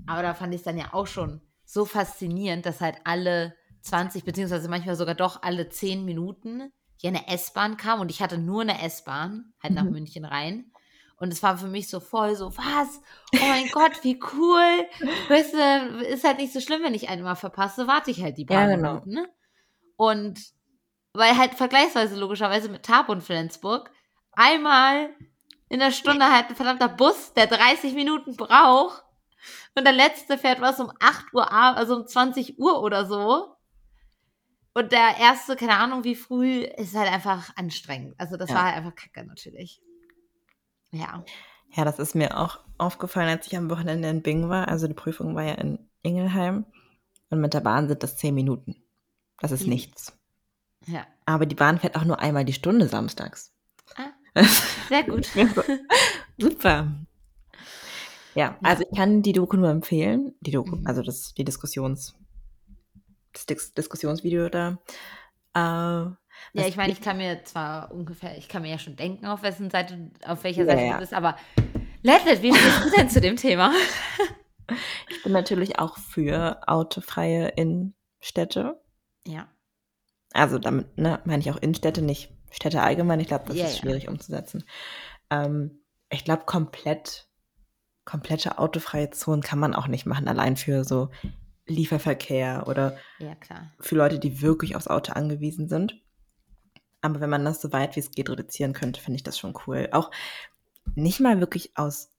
[0.07, 4.23] aber da fand ich es dann ja auch schon so faszinierend, dass halt alle 20,
[4.23, 8.61] beziehungsweise manchmal sogar doch alle 10 Minuten hier eine S-Bahn kam und ich hatte nur
[8.61, 9.91] eine S-Bahn, halt nach Mhm.
[9.91, 10.71] München rein.
[11.21, 12.99] Und es war für mich so voll so, was?
[13.35, 14.87] Oh mein Gott, wie cool.
[15.29, 18.37] Weißt du, ist halt nicht so schlimm, wenn ich einen mal verpasse, warte ich halt
[18.37, 18.93] die paar Ja, genau.
[19.05, 19.11] Minuten.
[19.11, 19.29] Ne?
[19.97, 20.39] Und
[21.13, 23.91] weil halt vergleichsweise logischerweise mit Tab und Flensburg
[24.31, 25.09] einmal
[25.69, 29.03] in der Stunde halt ein verdammter Bus, der 30 Minuten braucht.
[29.75, 33.55] Und der letzte fährt was um 8 Uhr, ab- also um 20 Uhr oder so.
[34.73, 38.15] Und der erste, keine Ahnung wie früh, ist halt einfach anstrengend.
[38.17, 38.55] Also das Ja.
[38.55, 39.81] war halt einfach kacke natürlich.
[40.91, 41.23] Ja.
[41.73, 44.67] Ja, das ist mir auch aufgefallen, als ich am Wochenende in Bing war.
[44.67, 46.65] Also die Prüfung war ja in Ingelheim.
[47.29, 48.75] Und mit der Bahn sind das zehn Minuten.
[49.39, 49.69] Das ist Easy.
[49.69, 50.17] nichts.
[50.87, 51.05] Ja.
[51.25, 53.53] Aber die Bahn fährt auch nur einmal die Stunde samstags.
[53.95, 54.09] Ah.
[54.89, 55.29] Sehr gut.
[56.37, 56.91] Super.
[58.35, 60.33] Ja, also ich kann die Doku nur empfehlen.
[60.41, 60.87] Die Doku, Mhm.
[60.87, 62.15] also das, die Diskussions,
[63.33, 64.77] das Dis Diskussionsvideo da.
[65.53, 66.11] Äh,
[66.53, 69.41] Ja, ich meine, ich kann mir zwar ungefähr, ich kann mir ja schon denken, auf
[69.43, 70.93] wessen Seite, auf welcher Ja, Seite ja.
[70.93, 71.35] du bist, aber
[72.03, 73.71] Letlet, wie stehst du denn zu dem Thema?
[75.09, 78.79] Ich bin natürlich auch für autofreie Innenstädte.
[79.27, 79.49] Ja.
[80.31, 83.19] Also damit ne, meine ich auch Innenstädte, nicht Städte allgemein.
[83.19, 83.81] Ich glaube, das Ja, ist ja.
[83.81, 84.63] schwierig umzusetzen.
[85.29, 87.27] Ähm, ich glaube, komplett,
[88.05, 91.09] komplette autofreie Zonen kann man auch nicht machen, allein für so
[91.65, 93.71] Lieferverkehr oder Ja, klar.
[93.81, 95.99] für Leute, die wirklich aufs Auto angewiesen sind.
[97.01, 99.53] Aber wenn man das so weit wie es geht reduzieren könnte, finde ich das schon
[99.65, 99.89] cool.
[99.91, 100.11] Auch
[100.95, 102.11] nicht mal wirklich aus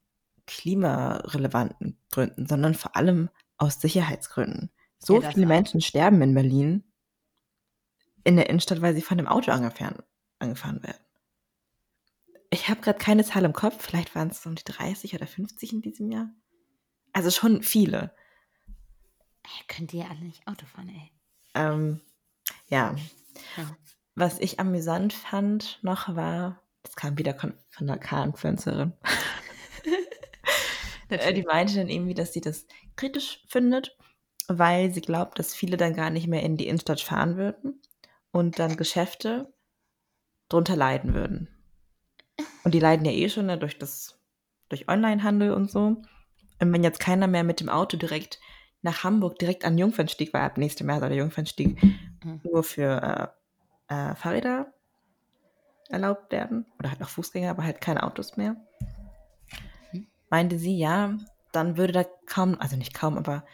[0.46, 4.70] klimarelevanten Gründen, sondern vor allem aus Sicherheitsgründen.
[4.98, 5.46] So Ja, viele.
[5.46, 6.84] Menschen sterben in Berlin
[8.24, 10.02] in der Innenstadt, weil sie von dem Auto angefahren,
[10.38, 11.00] angefahren werden.
[12.50, 15.26] Ich habe gerade keine Zahl im Kopf, vielleicht waren es so um die 30 oder
[15.26, 16.30] 50 in diesem Jahr.
[17.12, 18.14] Also schon viele.
[19.42, 21.10] Ey, könnt ihr alle nicht Auto fahren, ey.
[21.54, 22.00] Ähm,
[22.68, 22.94] ja,
[23.56, 23.76] Ja.
[24.14, 28.92] Was ich amüsant fand noch war, das kam wieder von der K-Influencerin,
[31.08, 33.96] äh, die meinte dann irgendwie, dass sie das kritisch findet,
[34.48, 37.80] weil sie glaubt, dass viele dann gar nicht mehr in die Innenstadt fahren würden
[38.32, 39.52] und dann Geschäfte
[40.48, 41.48] drunter leiden würden.
[42.64, 44.18] Und die leiden ja eh schon ne, durch das,
[44.68, 45.80] durch Onlinehandel und so.
[46.60, 48.40] Und wenn jetzt keiner mehr mit dem Auto direkt
[48.82, 51.76] nach Hamburg, direkt an Jungfernstieg, weil ab nächstem Jahr soll der Jungfernstieg
[52.24, 52.40] Mhm.
[52.44, 53.41] nur für äh,
[53.92, 54.72] äh, Fahrräder
[55.88, 58.56] erlaubt werden oder halt auch Fußgänger, aber halt keine Autos mehr.
[59.92, 60.06] Mhm.
[60.30, 61.16] Meinte sie, ja,
[61.52, 63.44] dann würde da kaum, also nicht kaum, aber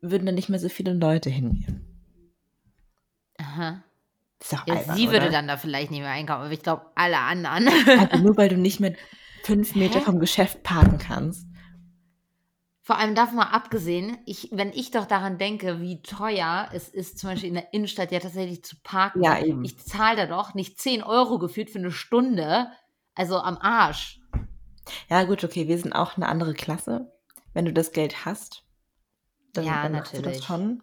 [0.00, 1.84] würden da nicht mehr so viele Leute hingehen.
[3.38, 3.82] Aha.
[4.38, 5.30] Das ist doch Ja, albern, sie würde oder?
[5.30, 7.68] dann da vielleicht nicht mehr einkaufen, aber ich glaube, alle anderen.
[7.98, 8.94] Also nur weil du nicht mehr
[9.42, 10.04] fünf Meter Hä?
[10.04, 11.47] vom Geschäft parken kannst.
[12.88, 17.18] Vor allem davon mal abgesehen, ich, wenn ich doch daran denke, wie teuer es ist,
[17.18, 19.22] zum Beispiel in der Innenstadt ja tatsächlich zu parken.
[19.22, 19.62] Ja, eben.
[19.62, 22.68] Ich zahle da doch nicht 10 Euro gefühlt für eine Stunde.
[23.14, 24.22] Also am Arsch.
[25.10, 27.12] Ja, gut, okay, wir sind auch eine andere Klasse.
[27.52, 28.64] Wenn du das Geld hast,
[29.52, 30.46] dann, Ja, dann machst du das natürlich.
[30.46, 30.82] schon.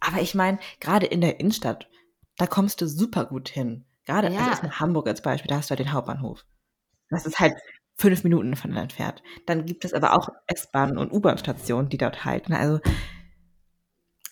[0.00, 1.88] Aber ich meine, gerade in der Innenstadt,
[2.36, 3.86] da kommst du super gut hin.
[4.04, 4.48] Gerade also Ja.
[4.50, 6.44] erstmal Hamburg als Beispiel, da hast du halt den Hauptbahnhof.
[7.08, 7.54] Das ist halt
[7.96, 9.22] fünf Minuten von entfernt.
[9.46, 12.52] Dann gibt es aber auch S-Bahnen und U-Bahn-Stationen, die dort halten.
[12.52, 12.80] Also,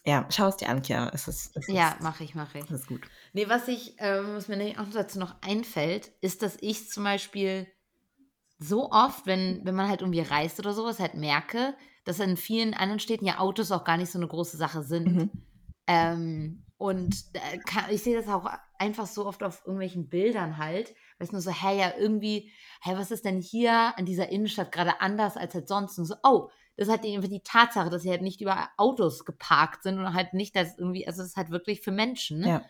[0.05, 1.11] ja, schau es dir an, Kia.
[1.15, 2.65] Es ist, es Ja, mache ich, mache ich.
[2.65, 3.01] es ist gut.
[3.33, 7.05] Nee, was ich, ähm, was mir nämlich auch dazu noch einfällt, ist, dass ich zum
[7.05, 7.67] Beispiel
[8.59, 12.75] so oft, wenn, wenn man halt irgendwie reist oder sowas, halt merke, dass in vielen
[12.75, 15.07] anderen Städten ja Autos auch gar nicht so eine große Sache sind.
[15.07, 15.31] Mhm.
[15.87, 18.47] Ähm, und äh, kann, ich sehe das auch
[18.79, 20.95] einfach so oft auf irgendwelchen Bildern halt,
[21.25, 22.53] weil es nur so, hey, ja, irgendwie,
[22.83, 25.99] hey, was ist denn hier an dieser Innenstadt gerade anders als halt sonst?
[25.99, 29.25] Und so, oh, das ist halt einfach die Tatsache, dass sie halt nicht über Autos
[29.25, 32.47] geparkt sind und halt nicht, dass irgendwie, also es ist halt wirklich für Menschen.
[32.47, 32.63] Ja.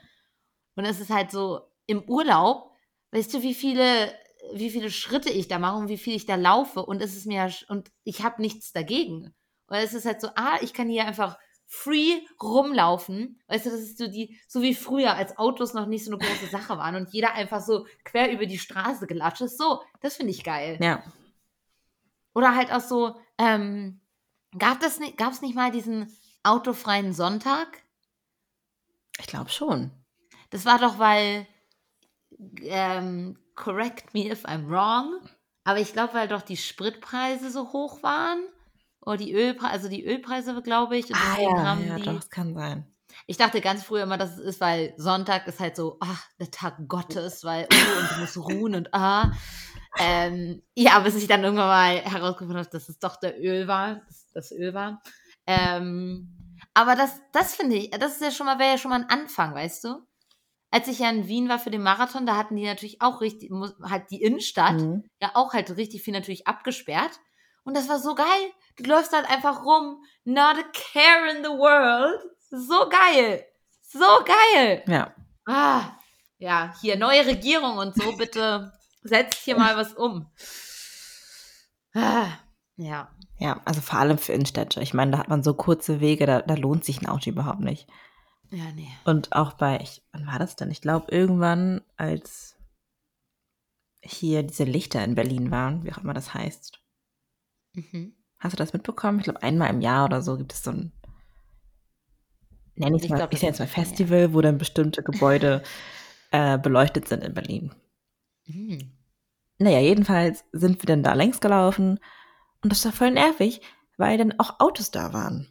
[0.77, 2.71] Und es ist halt so, im Urlaub,
[3.11, 4.13] weißt du, wie viele,
[4.55, 7.27] wie viele Schritte ich da mache und wie viel ich da laufe und es ist
[7.27, 9.35] mir, und ich habe nichts dagegen.
[9.67, 13.41] Und es ist halt so, ah, ich kann hier einfach free rumlaufen.
[13.49, 16.19] Weißt du, das ist so die, so wie früher, als Autos noch nicht so eine
[16.19, 19.59] große Sache waren und jeder einfach so quer über die Straße gelatscht ist.
[19.59, 20.79] So, das finde ich geil.
[20.81, 21.03] Ja.
[22.35, 24.01] Oder halt auch so, ähm,
[24.59, 26.13] gab es nicht, gab's nicht mal diesen
[26.43, 27.83] autofreien Sonntag?
[29.19, 29.91] Ich glaube schon.
[30.51, 31.47] Das war doch, weil,
[32.63, 35.29] ähm, correct me if I'm wrong,
[35.65, 38.45] aber ich glaube, weil doch die Spritpreise so hoch waren.
[39.07, 41.07] Oder die Ölpreise, also die Ölpreise, glaube ich.
[41.09, 42.87] Und Ah, ja, ja, die, doch, es kann sein.
[43.27, 46.51] Ich dachte ganz früher immer, dass es ist, weil Sonntag ist halt so, ach, der
[46.51, 49.33] Tag Gottes, weil, oh, und du musst ruhen und ah.
[50.01, 54.01] Ähm, ja, bis ich dann irgendwann mal herausgefunden habe, dass es doch der Öl war,
[54.33, 55.01] das Öl war.
[55.47, 59.03] Ähm, aber das, das finde ich, das ist ja schon mal, wäre ja schon mal
[59.03, 60.05] ein Anfang, weißt du?
[60.73, 63.53] Als ich ja in Wien war für den Marathon, da hatten die natürlich auch richtig,
[63.85, 65.05] halt die Innenstadt, Mhm.
[65.23, 67.21] ja auch halt richtig viel natürlich abgesperrt.
[67.63, 68.27] Und das war so geil.
[68.77, 70.05] Du läufst halt einfach rum.
[70.25, 72.21] Not a care in the world.
[72.51, 73.45] So geil.
[73.83, 74.83] So geil.
[74.87, 75.15] Ja.
[75.47, 75.97] Ah,
[76.39, 78.73] ja, hier neue Regierung und so, bitte
[79.03, 80.31] setzt hier mal was um.
[81.95, 82.29] Ah,
[82.77, 83.11] ja.
[83.39, 84.81] Ja, also vor allem für Innenstädte.
[84.81, 87.61] Ich meine, da hat man so kurze Wege, da, da lohnt sich ein Auto überhaupt
[87.61, 87.89] nicht.
[88.51, 88.91] Ja, nee.
[89.05, 90.71] Und auch bei, ich, wann war das denn?
[90.71, 92.57] Ich glaube, irgendwann, als
[94.01, 96.81] hier diese Lichter in Berlin waren, wie auch immer das heißt.
[97.73, 98.17] Mhm.
[98.45, 99.21] Hast du das mitbekommen?
[99.21, 100.93] Ich glaube, einmal im Jahr oder so gibt es so ein,
[102.75, 103.89] nenne ich mal, glaub, ich jetzt mal bisschen, ja.
[103.89, 105.63] Festival, wo dann bestimmte Gebäude
[106.31, 107.75] äh, beleuchtet sind in Berlin.
[108.45, 108.93] Mhm.
[109.57, 112.01] Naja, jedenfalls sind wir dann da längs gelaufen
[112.63, 113.63] und das war voll nervig,
[113.97, 115.49] weil dann auch Autos da waren.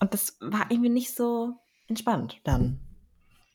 [0.00, 1.54] Und das war irgendwie nicht so
[1.88, 2.78] entspannt dann.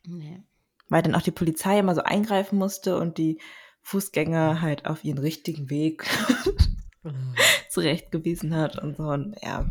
[0.03, 0.41] Nee.
[0.89, 3.39] Weil dann auch die Polizei immer so eingreifen musste und die
[3.83, 6.09] Fußgänger halt auf ihren richtigen Weg
[7.69, 9.03] zurechtgewiesen hat und so.
[9.03, 9.69] Und ja,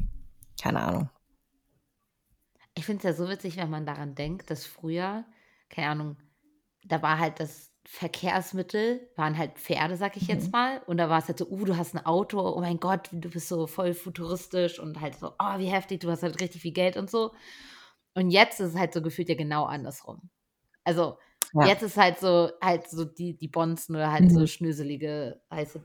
[0.61, 1.11] keine Ahnung.
[2.75, 5.25] Ich finde es ja so witzig, wenn man daran denkt, dass früher,
[5.71, 6.17] keine Ahnung,
[6.85, 10.53] da war halt das Verkehrsmittel, waren halt Pferde, sag ich jetzt Mhm.
[10.53, 10.83] mal.
[10.87, 13.31] Und da war es halt so, uh, du hast ein Auto, oh mein Gott, du
[13.31, 16.73] bist so voll futuristisch und halt so, oh, wie heftig, du hast halt richtig viel
[16.73, 17.33] Geld und so.
[18.15, 20.31] Und jetzt ist es halt so gefühlt ja genau andersrum.
[20.85, 21.19] Also,
[21.53, 21.67] Ja.
[21.67, 24.47] jetzt ist halt so, halt so die, die Bonzen oder halt so Mhm.
[24.47, 25.81] schnöselige, heißt,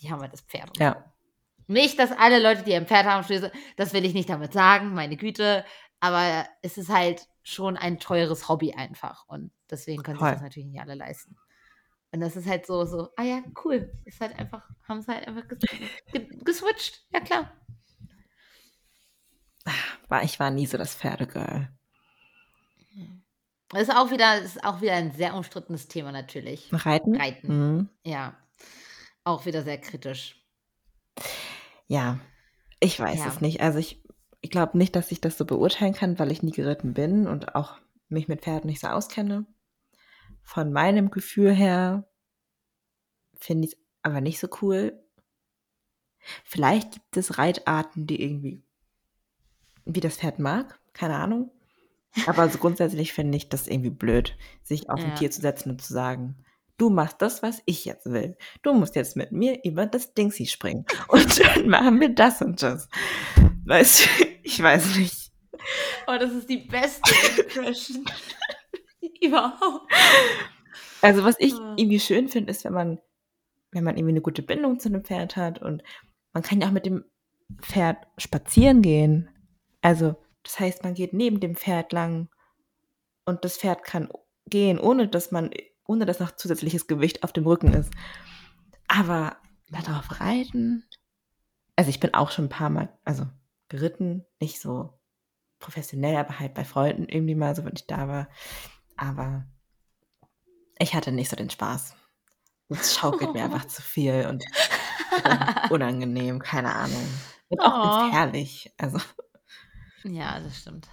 [0.00, 0.76] die haben halt das Pferd.
[0.78, 0.92] Ja.
[0.94, 1.72] so.
[1.72, 4.92] Nicht, dass alle Leute, die ein Pferd haben, schnösel, das will ich nicht damit sagen,
[4.92, 5.64] meine Güte.
[6.00, 9.24] Aber es ist halt schon ein teures Hobby einfach.
[9.28, 10.32] Und deswegen können sich Voll.
[10.32, 11.36] das natürlich nicht alle leisten.
[12.12, 13.92] Und das ist halt so, so, ah ja, cool.
[14.04, 15.60] Ist halt einfach, haben sie halt einfach ges
[16.12, 17.04] ge geswitcht.
[17.12, 17.52] Ja, klar.
[20.08, 21.68] War, ich war nie so das Pferdegirl.
[23.68, 26.68] Das ist auch wieder, ist auch wieder ein sehr umstrittenes Thema natürlich.
[26.72, 27.14] Reiten?
[27.14, 27.76] Reiten.
[27.76, 27.88] Mhm.
[28.02, 28.36] Ja.
[29.30, 30.44] Auch wieder sehr kritisch.
[31.86, 32.18] Ja,
[32.80, 33.28] ich weiß Ja.
[33.28, 33.60] es nicht.
[33.60, 34.02] Also ich,
[34.40, 37.54] ich glaube nicht, dass ich das so beurteilen kann, weil ich nie geritten bin und
[37.54, 37.78] auch
[38.08, 39.46] mich mit Pferden nicht so auskenne.
[40.42, 42.10] Von meinem Gefühl her
[43.38, 45.00] finde ich es aber nicht so cool.
[46.44, 48.64] Vielleicht gibt es Reitarten, die irgendwie
[49.84, 51.52] wie das Pferd mag, keine Ahnung.
[52.26, 55.14] Aber so grundsätzlich finde ich das irgendwie blöd, sich auf ein Ja.
[55.14, 56.44] Tier zu setzen und zu sagen,
[56.80, 58.36] du machst das, was ich jetzt will.
[58.62, 60.86] Du musst jetzt mit mir über das Dingsy springen.
[61.08, 62.88] Und dann machen wir das und das.
[63.66, 65.30] Weißt du, ich weiß nicht.
[66.06, 67.12] Oh, das ist die beste
[67.42, 68.04] Impression
[69.20, 69.92] überhaupt.
[71.02, 71.74] Also was ich Ah.
[71.76, 72.98] irgendwie schön finde, ist, wenn man,
[73.72, 75.82] wenn man irgendwie eine gute Bindung zu einem Pferd hat und
[76.32, 77.04] man kann ja auch mit dem
[77.60, 79.28] Pferd spazieren gehen.
[79.82, 82.28] Also, das heißt, man geht neben dem Pferd lang
[83.26, 84.08] und das Pferd kann
[84.46, 85.50] gehen, ohne dass man,
[85.90, 87.92] ohne dass noch zusätzliches Gewicht auf dem Rücken ist.
[88.86, 89.36] Aber
[89.70, 90.84] darauf reiten,
[91.74, 93.26] also ich bin auch schon ein paar Mal, also
[93.68, 95.00] geritten, nicht so
[95.58, 98.28] professionell, aber halt bei Freunden irgendwie mal so, wenn ich da war.
[98.96, 99.46] Aber
[100.78, 101.96] ich hatte nicht so den Spaß.
[102.68, 104.44] Es schaukelt mir einfach zu viel und
[105.70, 107.04] unangenehm, keine Ahnung.
[107.48, 108.12] Und auch Oh.
[108.12, 108.72] herrlich.
[108.78, 108.98] Also,
[110.04, 110.88] Ja, das stimmt.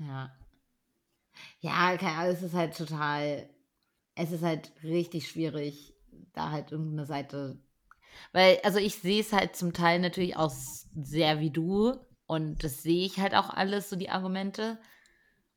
[0.00, 0.30] Ja.
[1.60, 3.48] Ja, keine Ahnung, es ist halt total,
[4.18, 5.94] es ist halt richtig schwierig,
[6.34, 7.58] da halt irgendeine Seite,
[8.32, 10.52] weil, also ich sehe es halt zum Teil natürlich auch
[11.00, 11.94] sehr wie du
[12.26, 14.78] und das sehe ich halt auch alles, so die Argumente.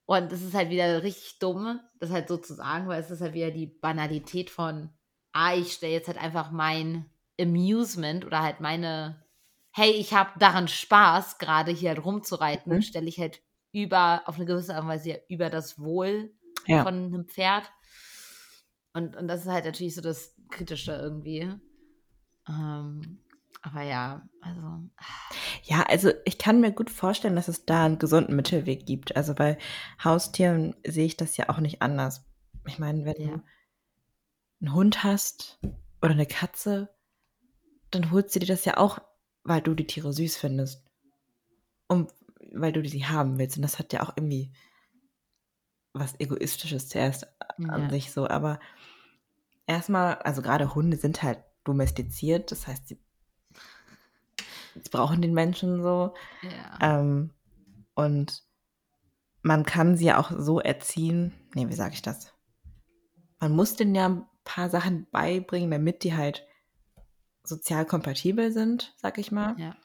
[0.06, 3.22] Und das ist halt wieder richtig dumm, das halt so zu sagen, weil es ist
[3.22, 4.90] halt wieder die Banalität von,
[5.32, 7.10] ah, ich stelle jetzt halt einfach mein
[7.40, 9.24] Amusement oder halt meine,
[9.72, 12.82] hey, ich habe daran Spaß, gerade hier halt rumzureiten, Mhm.
[12.82, 13.42] stelle ich halt
[13.72, 16.34] über, auf eine gewisse Art und Weise ja über das Wohl
[16.68, 16.84] ja.
[16.84, 17.64] von einem Pferd.
[18.94, 21.52] Und, und das ist halt natürlich so das Kritische irgendwie.
[22.48, 23.20] Ähm,
[23.62, 24.90] aber ja, also.
[25.64, 29.16] Ja, also ich kann mir gut vorstellen, dass es da einen gesunden Mittelweg gibt.
[29.16, 29.58] Also bei
[30.04, 32.26] Haustieren sehe ich das ja auch nicht anders.
[32.68, 33.38] Ich meine, wenn Ja.
[33.38, 33.44] du
[34.62, 35.60] einen Hund hast
[36.02, 36.90] oder eine Katze,
[37.92, 39.00] dann holst du dir das ja auch,
[39.44, 40.84] weil du die Tiere süß findest.
[41.88, 42.12] Und
[42.54, 43.58] weil du sie haben willst.
[43.58, 44.54] Und das hat ja auch irgendwie
[45.94, 47.28] was Egoistisches zuerst
[47.58, 47.90] an Ja.
[47.90, 48.28] sich so.
[48.28, 48.60] Aber
[49.72, 52.52] erstmal, also gerade Hunde sind halt domestiziert.
[52.52, 53.00] Das heißt, sie,
[54.76, 56.14] sie brauchen den Menschen so.
[56.42, 57.00] Ja.
[57.00, 57.32] Ähm,
[57.96, 58.44] und
[59.42, 61.34] man kann sie ja auch so erziehen.
[61.56, 62.34] Nee, wie sage ich das?
[63.40, 66.46] Man muss denen ja ein paar Sachen beibringen, damit die halt
[67.44, 69.56] sozial kompatibel sind, sag ich mal.
[69.60, 69.76] ja.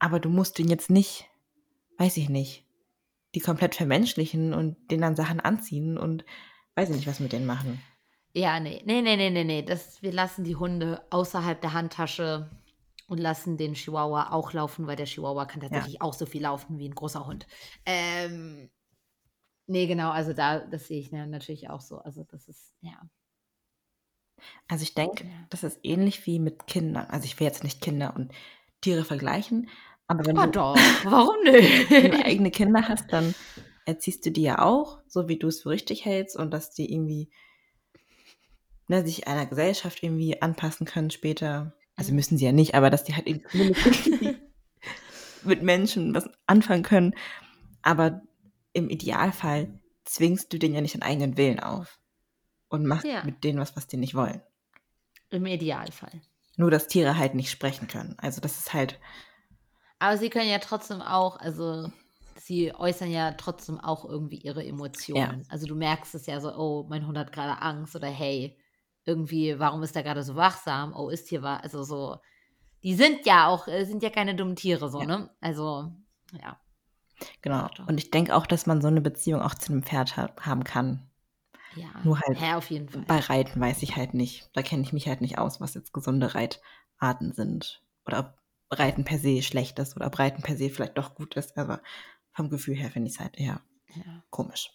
[0.00, 1.28] Aber du musst den jetzt nicht,
[1.98, 2.66] weiß ich nicht,
[3.36, 6.24] die komplett vermenschlichen und denen dann Sachen anziehen und
[6.74, 7.80] weiß ich nicht, was mit denen machen.
[8.34, 9.62] Ja, nee, nee, nee, nee, nee, nee.
[9.62, 12.50] Das, wir lassen die Hunde außerhalb der Handtasche
[13.06, 16.78] und lassen den Chihuahua auch laufen, weil der Chihuahua kann tatsächlich auch so viel laufen
[16.78, 17.46] wie ein großer Hund.
[17.84, 18.70] Ähm,
[19.66, 21.98] nee, genau, also da, das sehe ich ja natürlich auch so.
[21.98, 23.00] Also das ist, ja.
[24.68, 25.48] Also ich denke, Ja.
[25.50, 27.06] das ist ähnlich wie mit Kindern.
[27.08, 28.32] Also ich will jetzt nicht Kinder und
[28.80, 29.68] Tiere vergleichen,
[30.06, 31.36] aber wenn Oh du doch, warum
[31.98, 32.24] wenn du nicht?
[32.24, 33.34] eigene Kinder hast, dann
[33.84, 36.92] erziehst du die ja auch, so wie du es für richtig hältst und dass die
[36.92, 37.30] irgendwie
[38.92, 41.72] ne, sich einer Gesellschaft irgendwie anpassen können später.
[41.96, 42.16] Also Mhm.
[42.16, 43.74] müssen sie ja nicht, aber dass die halt irgendwie
[45.44, 47.14] mit Menschen was anfangen können.
[47.82, 48.22] Aber
[48.72, 51.98] im Idealfall zwingst du denen ja nicht den eigenen Willen auf
[52.68, 53.24] und machst Ja.
[53.24, 54.42] mit denen was, was die nicht wollen.
[55.30, 56.20] Im Idealfall.
[56.56, 58.14] Nur, dass Tiere halt nicht sprechen können.
[58.18, 58.98] Also das ist halt,
[59.98, 61.90] Aber sie können ja trotzdem auch, also
[62.36, 65.46] sie äußern ja trotzdem auch irgendwie ihre Emotionen.
[65.48, 68.58] Also du merkst es ja so, oh, mein Hund hat gerade Angst oder hey,
[69.04, 70.94] irgendwie, warum ist er gerade so wachsam?
[70.94, 71.62] Oh, ist hier was?
[71.62, 72.18] Also so,
[72.82, 75.06] die sind ja auch, äh, sind ja keine dummen Tiere, so, Ja.
[75.06, 75.30] ne?
[75.40, 75.92] Also,
[76.40, 76.58] ja.
[77.40, 77.68] genau.
[77.86, 80.64] Und ich denke auch, dass man so eine Beziehung auch zu einem Pferd ha haben
[80.64, 81.08] kann.
[81.74, 83.02] Ja, Nur halt ja auf jeden Fall.
[83.06, 84.50] Bei Reiten weiß ich halt nicht.
[84.52, 87.82] Da kenne ich mich halt nicht aus, was jetzt gesunde Reitarten sind.
[88.04, 88.18] Oder
[88.70, 91.56] ob Reiten per se schlecht ist oder ob Reiten per se vielleicht doch gut ist.
[91.56, 91.80] Aber
[92.32, 93.62] vom Gefühl her finde ich es halt eher
[93.94, 94.22] Ja.
[94.28, 94.70] komisch.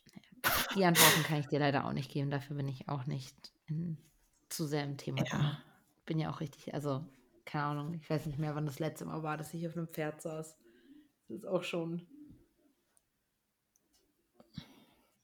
[0.76, 2.32] Die Antworten kann ich dir leider auch nicht geben.
[2.32, 3.36] Dafür bin ich auch nicht
[3.68, 3.98] in,
[4.50, 5.62] zu sehr im Thema Ja.
[6.06, 7.06] Bin ja auch richtig, also,
[7.46, 9.88] keine Ahnung, ich weiß nicht mehr, wann das letzte Mal war, dass ich auf einem
[9.88, 10.58] Pferd saß.
[11.28, 12.08] Das ist auch schon.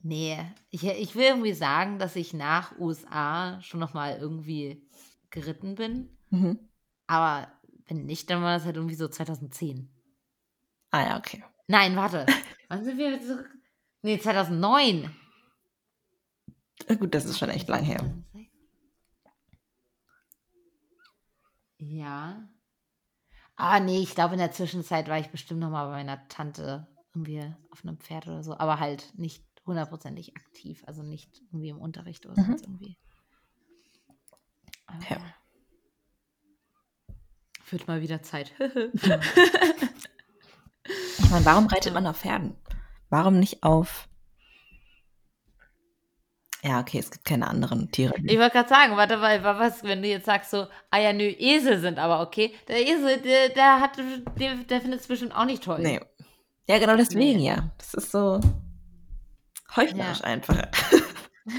[0.01, 0.37] Nee,
[0.69, 4.85] ich, ich will irgendwie sagen, dass ich nach USA schon nochmal irgendwie
[5.29, 6.09] geritten bin.
[6.29, 6.59] Mhm.
[7.07, 7.47] Aber
[7.87, 9.89] wenn nicht, dann war das halt irgendwie so 2010.
[10.91, 11.43] Ah ja, okay.
[11.67, 12.25] Nein, warte.
[12.67, 13.49] Wann sind wir zurück?
[14.01, 15.15] Nee, 2009.
[16.87, 18.13] Äh, Gut, das ist schon echt lang her.
[21.89, 22.47] Ja.
[23.55, 26.87] Ah, nee, ich glaube, in der Zwischenzeit war ich bestimmt noch mal bei meiner Tante
[27.13, 31.79] irgendwie auf einem Pferd oder so, aber halt nicht hundertprozentig aktiv, also nicht irgendwie im
[31.79, 32.45] Unterricht oder Mhm.
[32.45, 32.97] sonst irgendwie.
[34.87, 35.15] Aber Okay.
[35.19, 35.35] ja.
[37.69, 38.53] Wird mal wieder Zeit.
[41.17, 42.55] Ich meine, warum reitet man auf Pferden?
[43.09, 44.09] Warum nicht auf.
[46.65, 48.13] Ja, okay, es gibt keine anderen Tiere.
[48.23, 51.11] Ich wollte gerade sagen, warte mal, wa- was, wenn du jetzt sagst so, ah ja,
[51.11, 52.53] nö, Esel sind aber okay.
[52.69, 53.97] Der Esel, der, der hat,
[54.39, 55.79] der, der findet es bestimmt auch nicht toll.
[55.81, 55.99] Nee.
[56.67, 57.47] Ja, genau deswegen Nee.
[57.47, 57.69] ja.
[57.77, 58.39] Das ist so
[59.75, 60.25] heuchlerisch Ja.
[60.25, 60.55] einfach.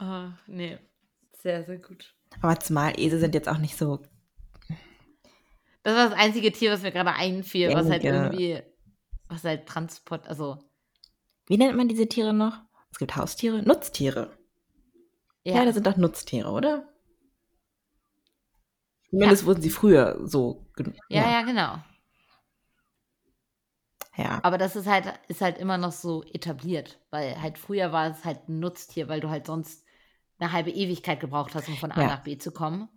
[0.00, 0.78] Oh, nee.
[1.42, 2.14] Sehr, sehr gut.
[2.40, 4.00] Aber zumal Esel sind jetzt auch nicht so.
[5.82, 8.24] Das war das einzige Tier, was mir gerade einfiel, was halt Gängige.
[8.24, 8.62] irgendwie,
[9.28, 10.58] was halt Transport, also
[11.46, 12.60] Wie nennt man diese Tiere noch?
[12.94, 14.38] Es gibt Haustiere, Nutztiere.
[15.42, 16.88] Ja, ja, das sind doch Nutztiere, oder?
[19.10, 20.64] Zumindest wurden sie früher so.
[20.76, 21.78] gen- ja, ja, genau.
[24.16, 24.38] ja.
[24.44, 28.24] Aber das ist halt, ist halt immer noch so etabliert, weil halt früher war es
[28.24, 29.84] halt ein Nutztier, weil du halt sonst
[30.38, 32.06] eine halbe Ewigkeit gebraucht hast, um von A Ja.
[32.06, 32.88] nach B zu kommen.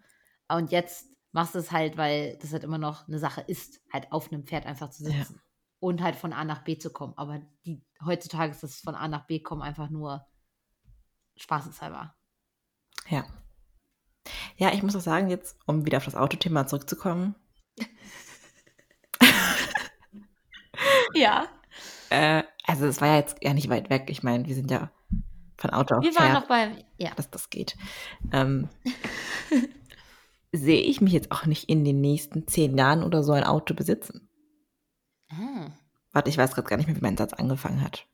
[0.47, 4.11] Und jetzt machst du es halt, weil das halt immer noch eine Sache ist, halt
[4.11, 5.25] auf einem Pferd einfach zu Ja.
[5.79, 7.13] Und halt von A nach B zu kommen.
[7.17, 10.25] Aber die, heutzutage ist das von A nach B kommen einfach nur
[11.37, 12.15] spaßeshalber.
[13.09, 13.25] Ja.
[14.57, 17.35] Ja, ich muss auch sagen, jetzt, um wieder auf das Autothema zurückzukommen,
[21.13, 21.47] Ja.
[22.09, 24.05] äh, also es war ja jetzt ja nicht weit weg.
[24.09, 24.91] Ich meine, wir sind ja
[25.57, 27.13] von Auto auf Wir waren noch beim, ja.
[27.15, 27.77] dass das geht.
[28.31, 28.69] Ähm,
[30.51, 33.73] sehe ich mich jetzt auch nicht in den nächsten zehn Jahren oder so ein Auto
[33.73, 34.26] besitzen.
[35.29, 35.71] Ah.
[36.13, 38.07] Warte, ich weiß gerade gar nicht mehr, wie mein Satz angefangen hat.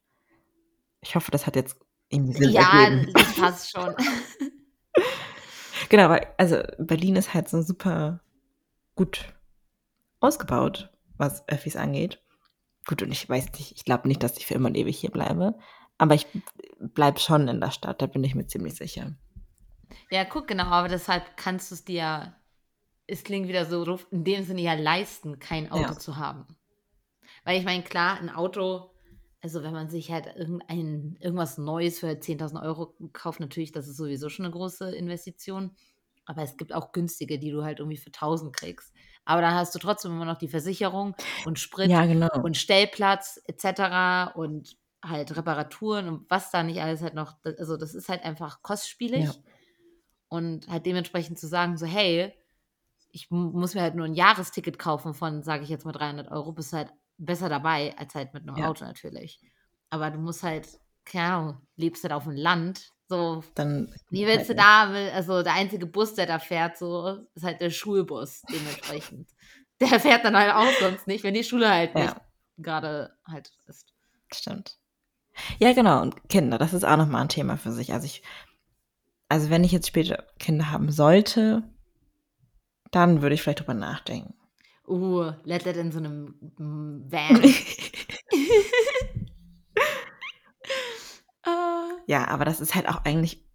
[1.02, 1.78] Ich hoffe, das hat jetzt
[2.10, 3.14] irgendwie Sinn Ja, ergeben.
[3.14, 3.96] das passt schon.
[5.90, 8.22] Genau, weil, also Berlin ist halt so super
[8.96, 9.34] gut
[10.20, 12.22] ausgebaut, was Öffis angeht.
[12.88, 15.12] Gut, und ich weiß nicht, ich glaube nicht, dass ich für immer und ewig hier
[15.12, 15.58] bleibe.
[15.98, 16.26] Aber ich
[16.80, 19.14] bleibe schon in der Stadt, da bin ich mir ziemlich sicher.
[20.10, 22.36] Ja, guck, genau, aber deshalb kannst du es dir ja,
[23.06, 26.00] es klingt wieder so in dem Sinne ja leisten, kein Auto Ja.
[26.00, 26.48] zu haben.
[27.44, 28.92] Weil ich meine, klar, ein Auto,
[29.42, 33.98] also wenn man sich halt irgendein, irgendwas Neues für 10.000 Euro kauft, natürlich, das ist
[33.98, 35.76] sowieso schon eine große Investition.
[36.26, 38.94] Aber es gibt auch günstige, die du halt irgendwie für 1.000 kriegst.
[39.26, 41.16] Aber dann hast du trotzdem immer noch die Versicherung
[41.46, 42.30] und Sprit Ja, genau.
[42.42, 44.32] und Stellplatz etc.
[44.36, 48.62] und halt Reparaturen und was da nicht alles halt noch, also das ist halt einfach
[48.62, 49.26] kostspielig.
[49.26, 49.34] Ja.
[50.30, 52.34] Und halt dementsprechend zu sagen, so, hey,
[53.12, 56.32] ich mu- muss mir halt nur ein Jahresticket kaufen von, sage ich jetzt mal 300
[56.32, 58.70] Euro, bist du halt besser dabei als halt mit einem Ja.
[58.70, 59.40] Auto natürlich.
[59.90, 60.68] Aber du musst halt,
[61.06, 65.54] keine Ahnung, lebst halt auf dem Land, so, Dann wie willst du da, also der
[65.54, 69.30] einzige Bus, der da fährt, so, ist halt der Schulbus dementsprechend.
[69.82, 72.02] der fährt dann halt auch sonst nicht, wenn die Schule halt Ja.
[72.06, 72.16] nicht
[72.58, 73.94] gerade halt ist.
[74.34, 74.78] Stimmt.
[75.60, 76.02] Ja, genau.
[76.02, 77.94] Und Kinder, das ist auch nochmal ein Thema für sich.
[77.94, 78.24] Also ich,
[79.30, 81.64] also wenn ich jetzt später Kinder haben sollte,
[82.92, 84.36] dann würde ich vielleicht drüber nachdenken.
[84.88, 87.42] Uh, let it in so einem mm, Van.
[91.46, 93.46] Ah, Ja, aber das ist halt auch eigentlich.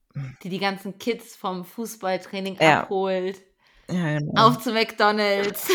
[0.43, 2.83] die die ganzen Kids vom Fußballtraining Ja.
[2.83, 3.41] abholt.
[3.89, 4.47] Ja, genau.
[4.49, 5.71] Auf zu McDonalds.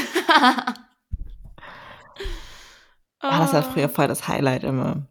[3.19, 5.07] Ah, das war früher voll das Highlight immer.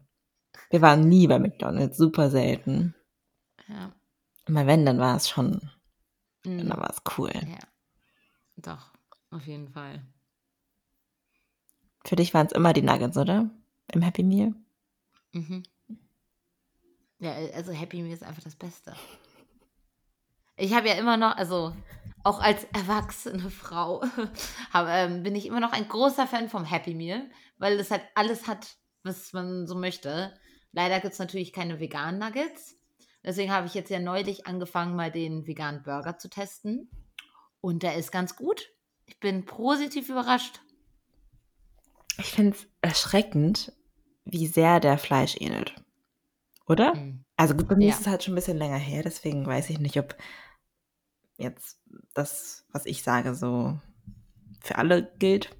[0.69, 2.95] Wir waren nie bei McDonalds, super selten.
[3.67, 3.91] Ja.
[4.47, 5.71] Aber wenn, dann war es schon,
[6.45, 7.31] mm, dann war es cool.
[7.33, 7.57] ja.
[8.57, 8.91] Doch,
[9.31, 10.05] auf jeden Fall.
[12.05, 13.49] Für dich waren es immer die Nuggets, oder?
[13.91, 14.53] Im Happy Meal?
[15.31, 15.63] Mhm.
[17.19, 18.93] Ja, also Happy Meal ist einfach das Beste.
[20.57, 21.73] Ich habe ja immer noch, also
[22.23, 24.03] auch als erwachsene Frau,
[24.73, 28.03] hab, ähm, bin ich immer noch ein großer Fan vom Happy Meal, weil es halt
[28.15, 30.33] alles hat, was man so möchte.
[30.71, 32.77] Leider gibt es natürlich keine veganen Nuggets.
[33.23, 36.89] Deswegen habe ich jetzt ja neulich angefangen, mal den veganen Burger zu testen.
[37.61, 38.69] Und der ist ganz gut.
[39.05, 40.59] Ich bin positiv überrascht.
[42.17, 43.73] Ich finde es erschreckend,
[44.25, 45.75] wie sehr der Fleisch ähnelt.
[46.67, 46.95] Oder?
[46.95, 47.25] Mhm.
[47.35, 47.93] Also gut, bei mir Ja.
[47.93, 50.15] ist es halt schon ein bisschen länger her, deswegen weiß ich nicht, ob
[51.37, 51.79] jetzt
[52.13, 53.79] das, was ich sage, so
[54.61, 55.55] für alle gilt.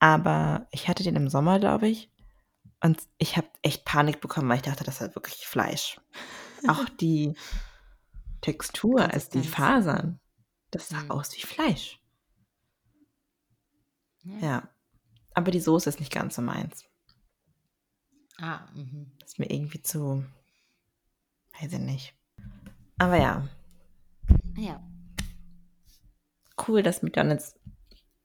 [0.00, 2.10] Aber ich hatte den im Sommer, glaube ich.
[2.82, 6.00] Und ich habe echt Panik bekommen, weil ich dachte, das ist wirklich Fleisch.
[6.66, 7.34] Auch die
[8.40, 9.46] Textur, also die.
[9.46, 10.18] Fasern,
[10.72, 11.10] das sah Mhm.
[11.12, 12.00] aus wie Fleisch.
[14.24, 14.38] Ja.
[14.40, 14.68] Ja.
[15.34, 16.84] Aber die Soße ist nicht ganz so meins.
[18.38, 19.12] Ah, mhm.
[19.24, 20.24] Ist mir irgendwie zu,
[21.60, 22.14] weiß ich nicht.
[22.98, 23.48] Aber ja,
[24.56, 24.82] Ja.
[26.68, 27.54] cool, dass McDonald's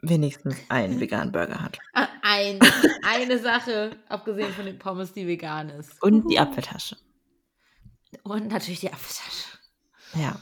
[0.02, 1.80] wenigstens einen veganen Burger hat.
[1.94, 2.60] Ah, Ein,
[3.04, 6.02] eine Sache, abgesehen von den Pommes, die vegan ist.
[6.04, 6.98] Und die Apfeltasche.
[8.24, 9.58] Und natürlich die Apfeltasche.
[10.14, 10.40] Ja.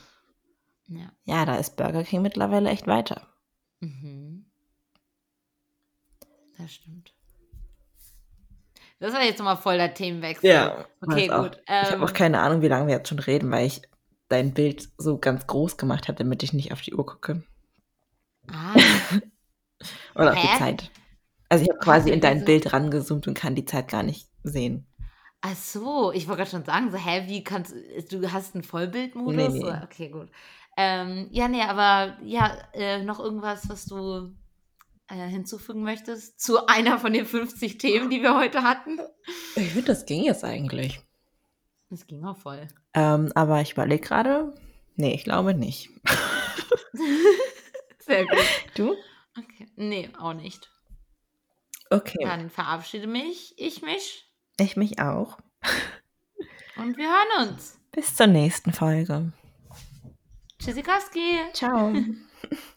[0.88, 1.11] Ja.
[1.24, 3.28] Ja, da ist Burger King mittlerweile echt weiter.
[3.80, 4.45] Mhm.
[6.58, 7.14] Das stimmt.
[8.99, 10.74] Das war jetzt nochmal voll der Themenwechsel.
[11.01, 11.51] Okay, weiß auch.
[11.51, 11.62] gut.
[11.80, 13.82] ich habe Ähm, auch keine Ahnung, wie lange wir jetzt schon reden, weil ich
[14.30, 17.43] dein Bild so ganz groß gemacht habe, damit ich nicht auf die Uhr gucke.
[18.47, 18.76] ah,
[20.16, 20.41] Oder auf Hä?
[20.41, 20.91] die Zeit.
[21.49, 24.88] Also ich habe quasi in dein Bild rangezoomt und kann die Zeit gar nicht sehen.
[25.41, 27.74] ach so, ich wollte gerade schon sagen, so, hä, wie kannst
[28.12, 29.36] du, hast einen Vollbildmodus?
[29.36, 29.82] Nee, nee.
[29.84, 30.30] Okay, gut.
[30.78, 34.36] Ähm, ja, nee, aber ja, äh, noch irgendwas, was du
[35.08, 38.99] äh, hinzufügen möchtest zu einer von den 50 Themen, die wir heute hatten?
[39.56, 40.99] Ich finde, das ging jetzt eigentlich.
[41.89, 42.68] Es ging auch voll.
[42.93, 44.53] Ähm, aber ich überlege gerade.
[44.95, 45.89] Nee, ich glaube nicht.
[47.99, 48.45] Sehr gut.
[48.76, 48.95] Du?
[49.38, 49.68] Okay.
[49.76, 50.70] Nee, auch nicht.
[51.89, 52.18] Okay.
[52.22, 54.26] Dann verabschiede mich, ich mich
[54.58, 55.38] Ich mich auch.
[56.78, 57.80] und wir hören uns.
[57.91, 59.32] Bis zur nächsten Folge.
[60.60, 61.39] Tschüssikowski.
[61.53, 61.93] Ciao.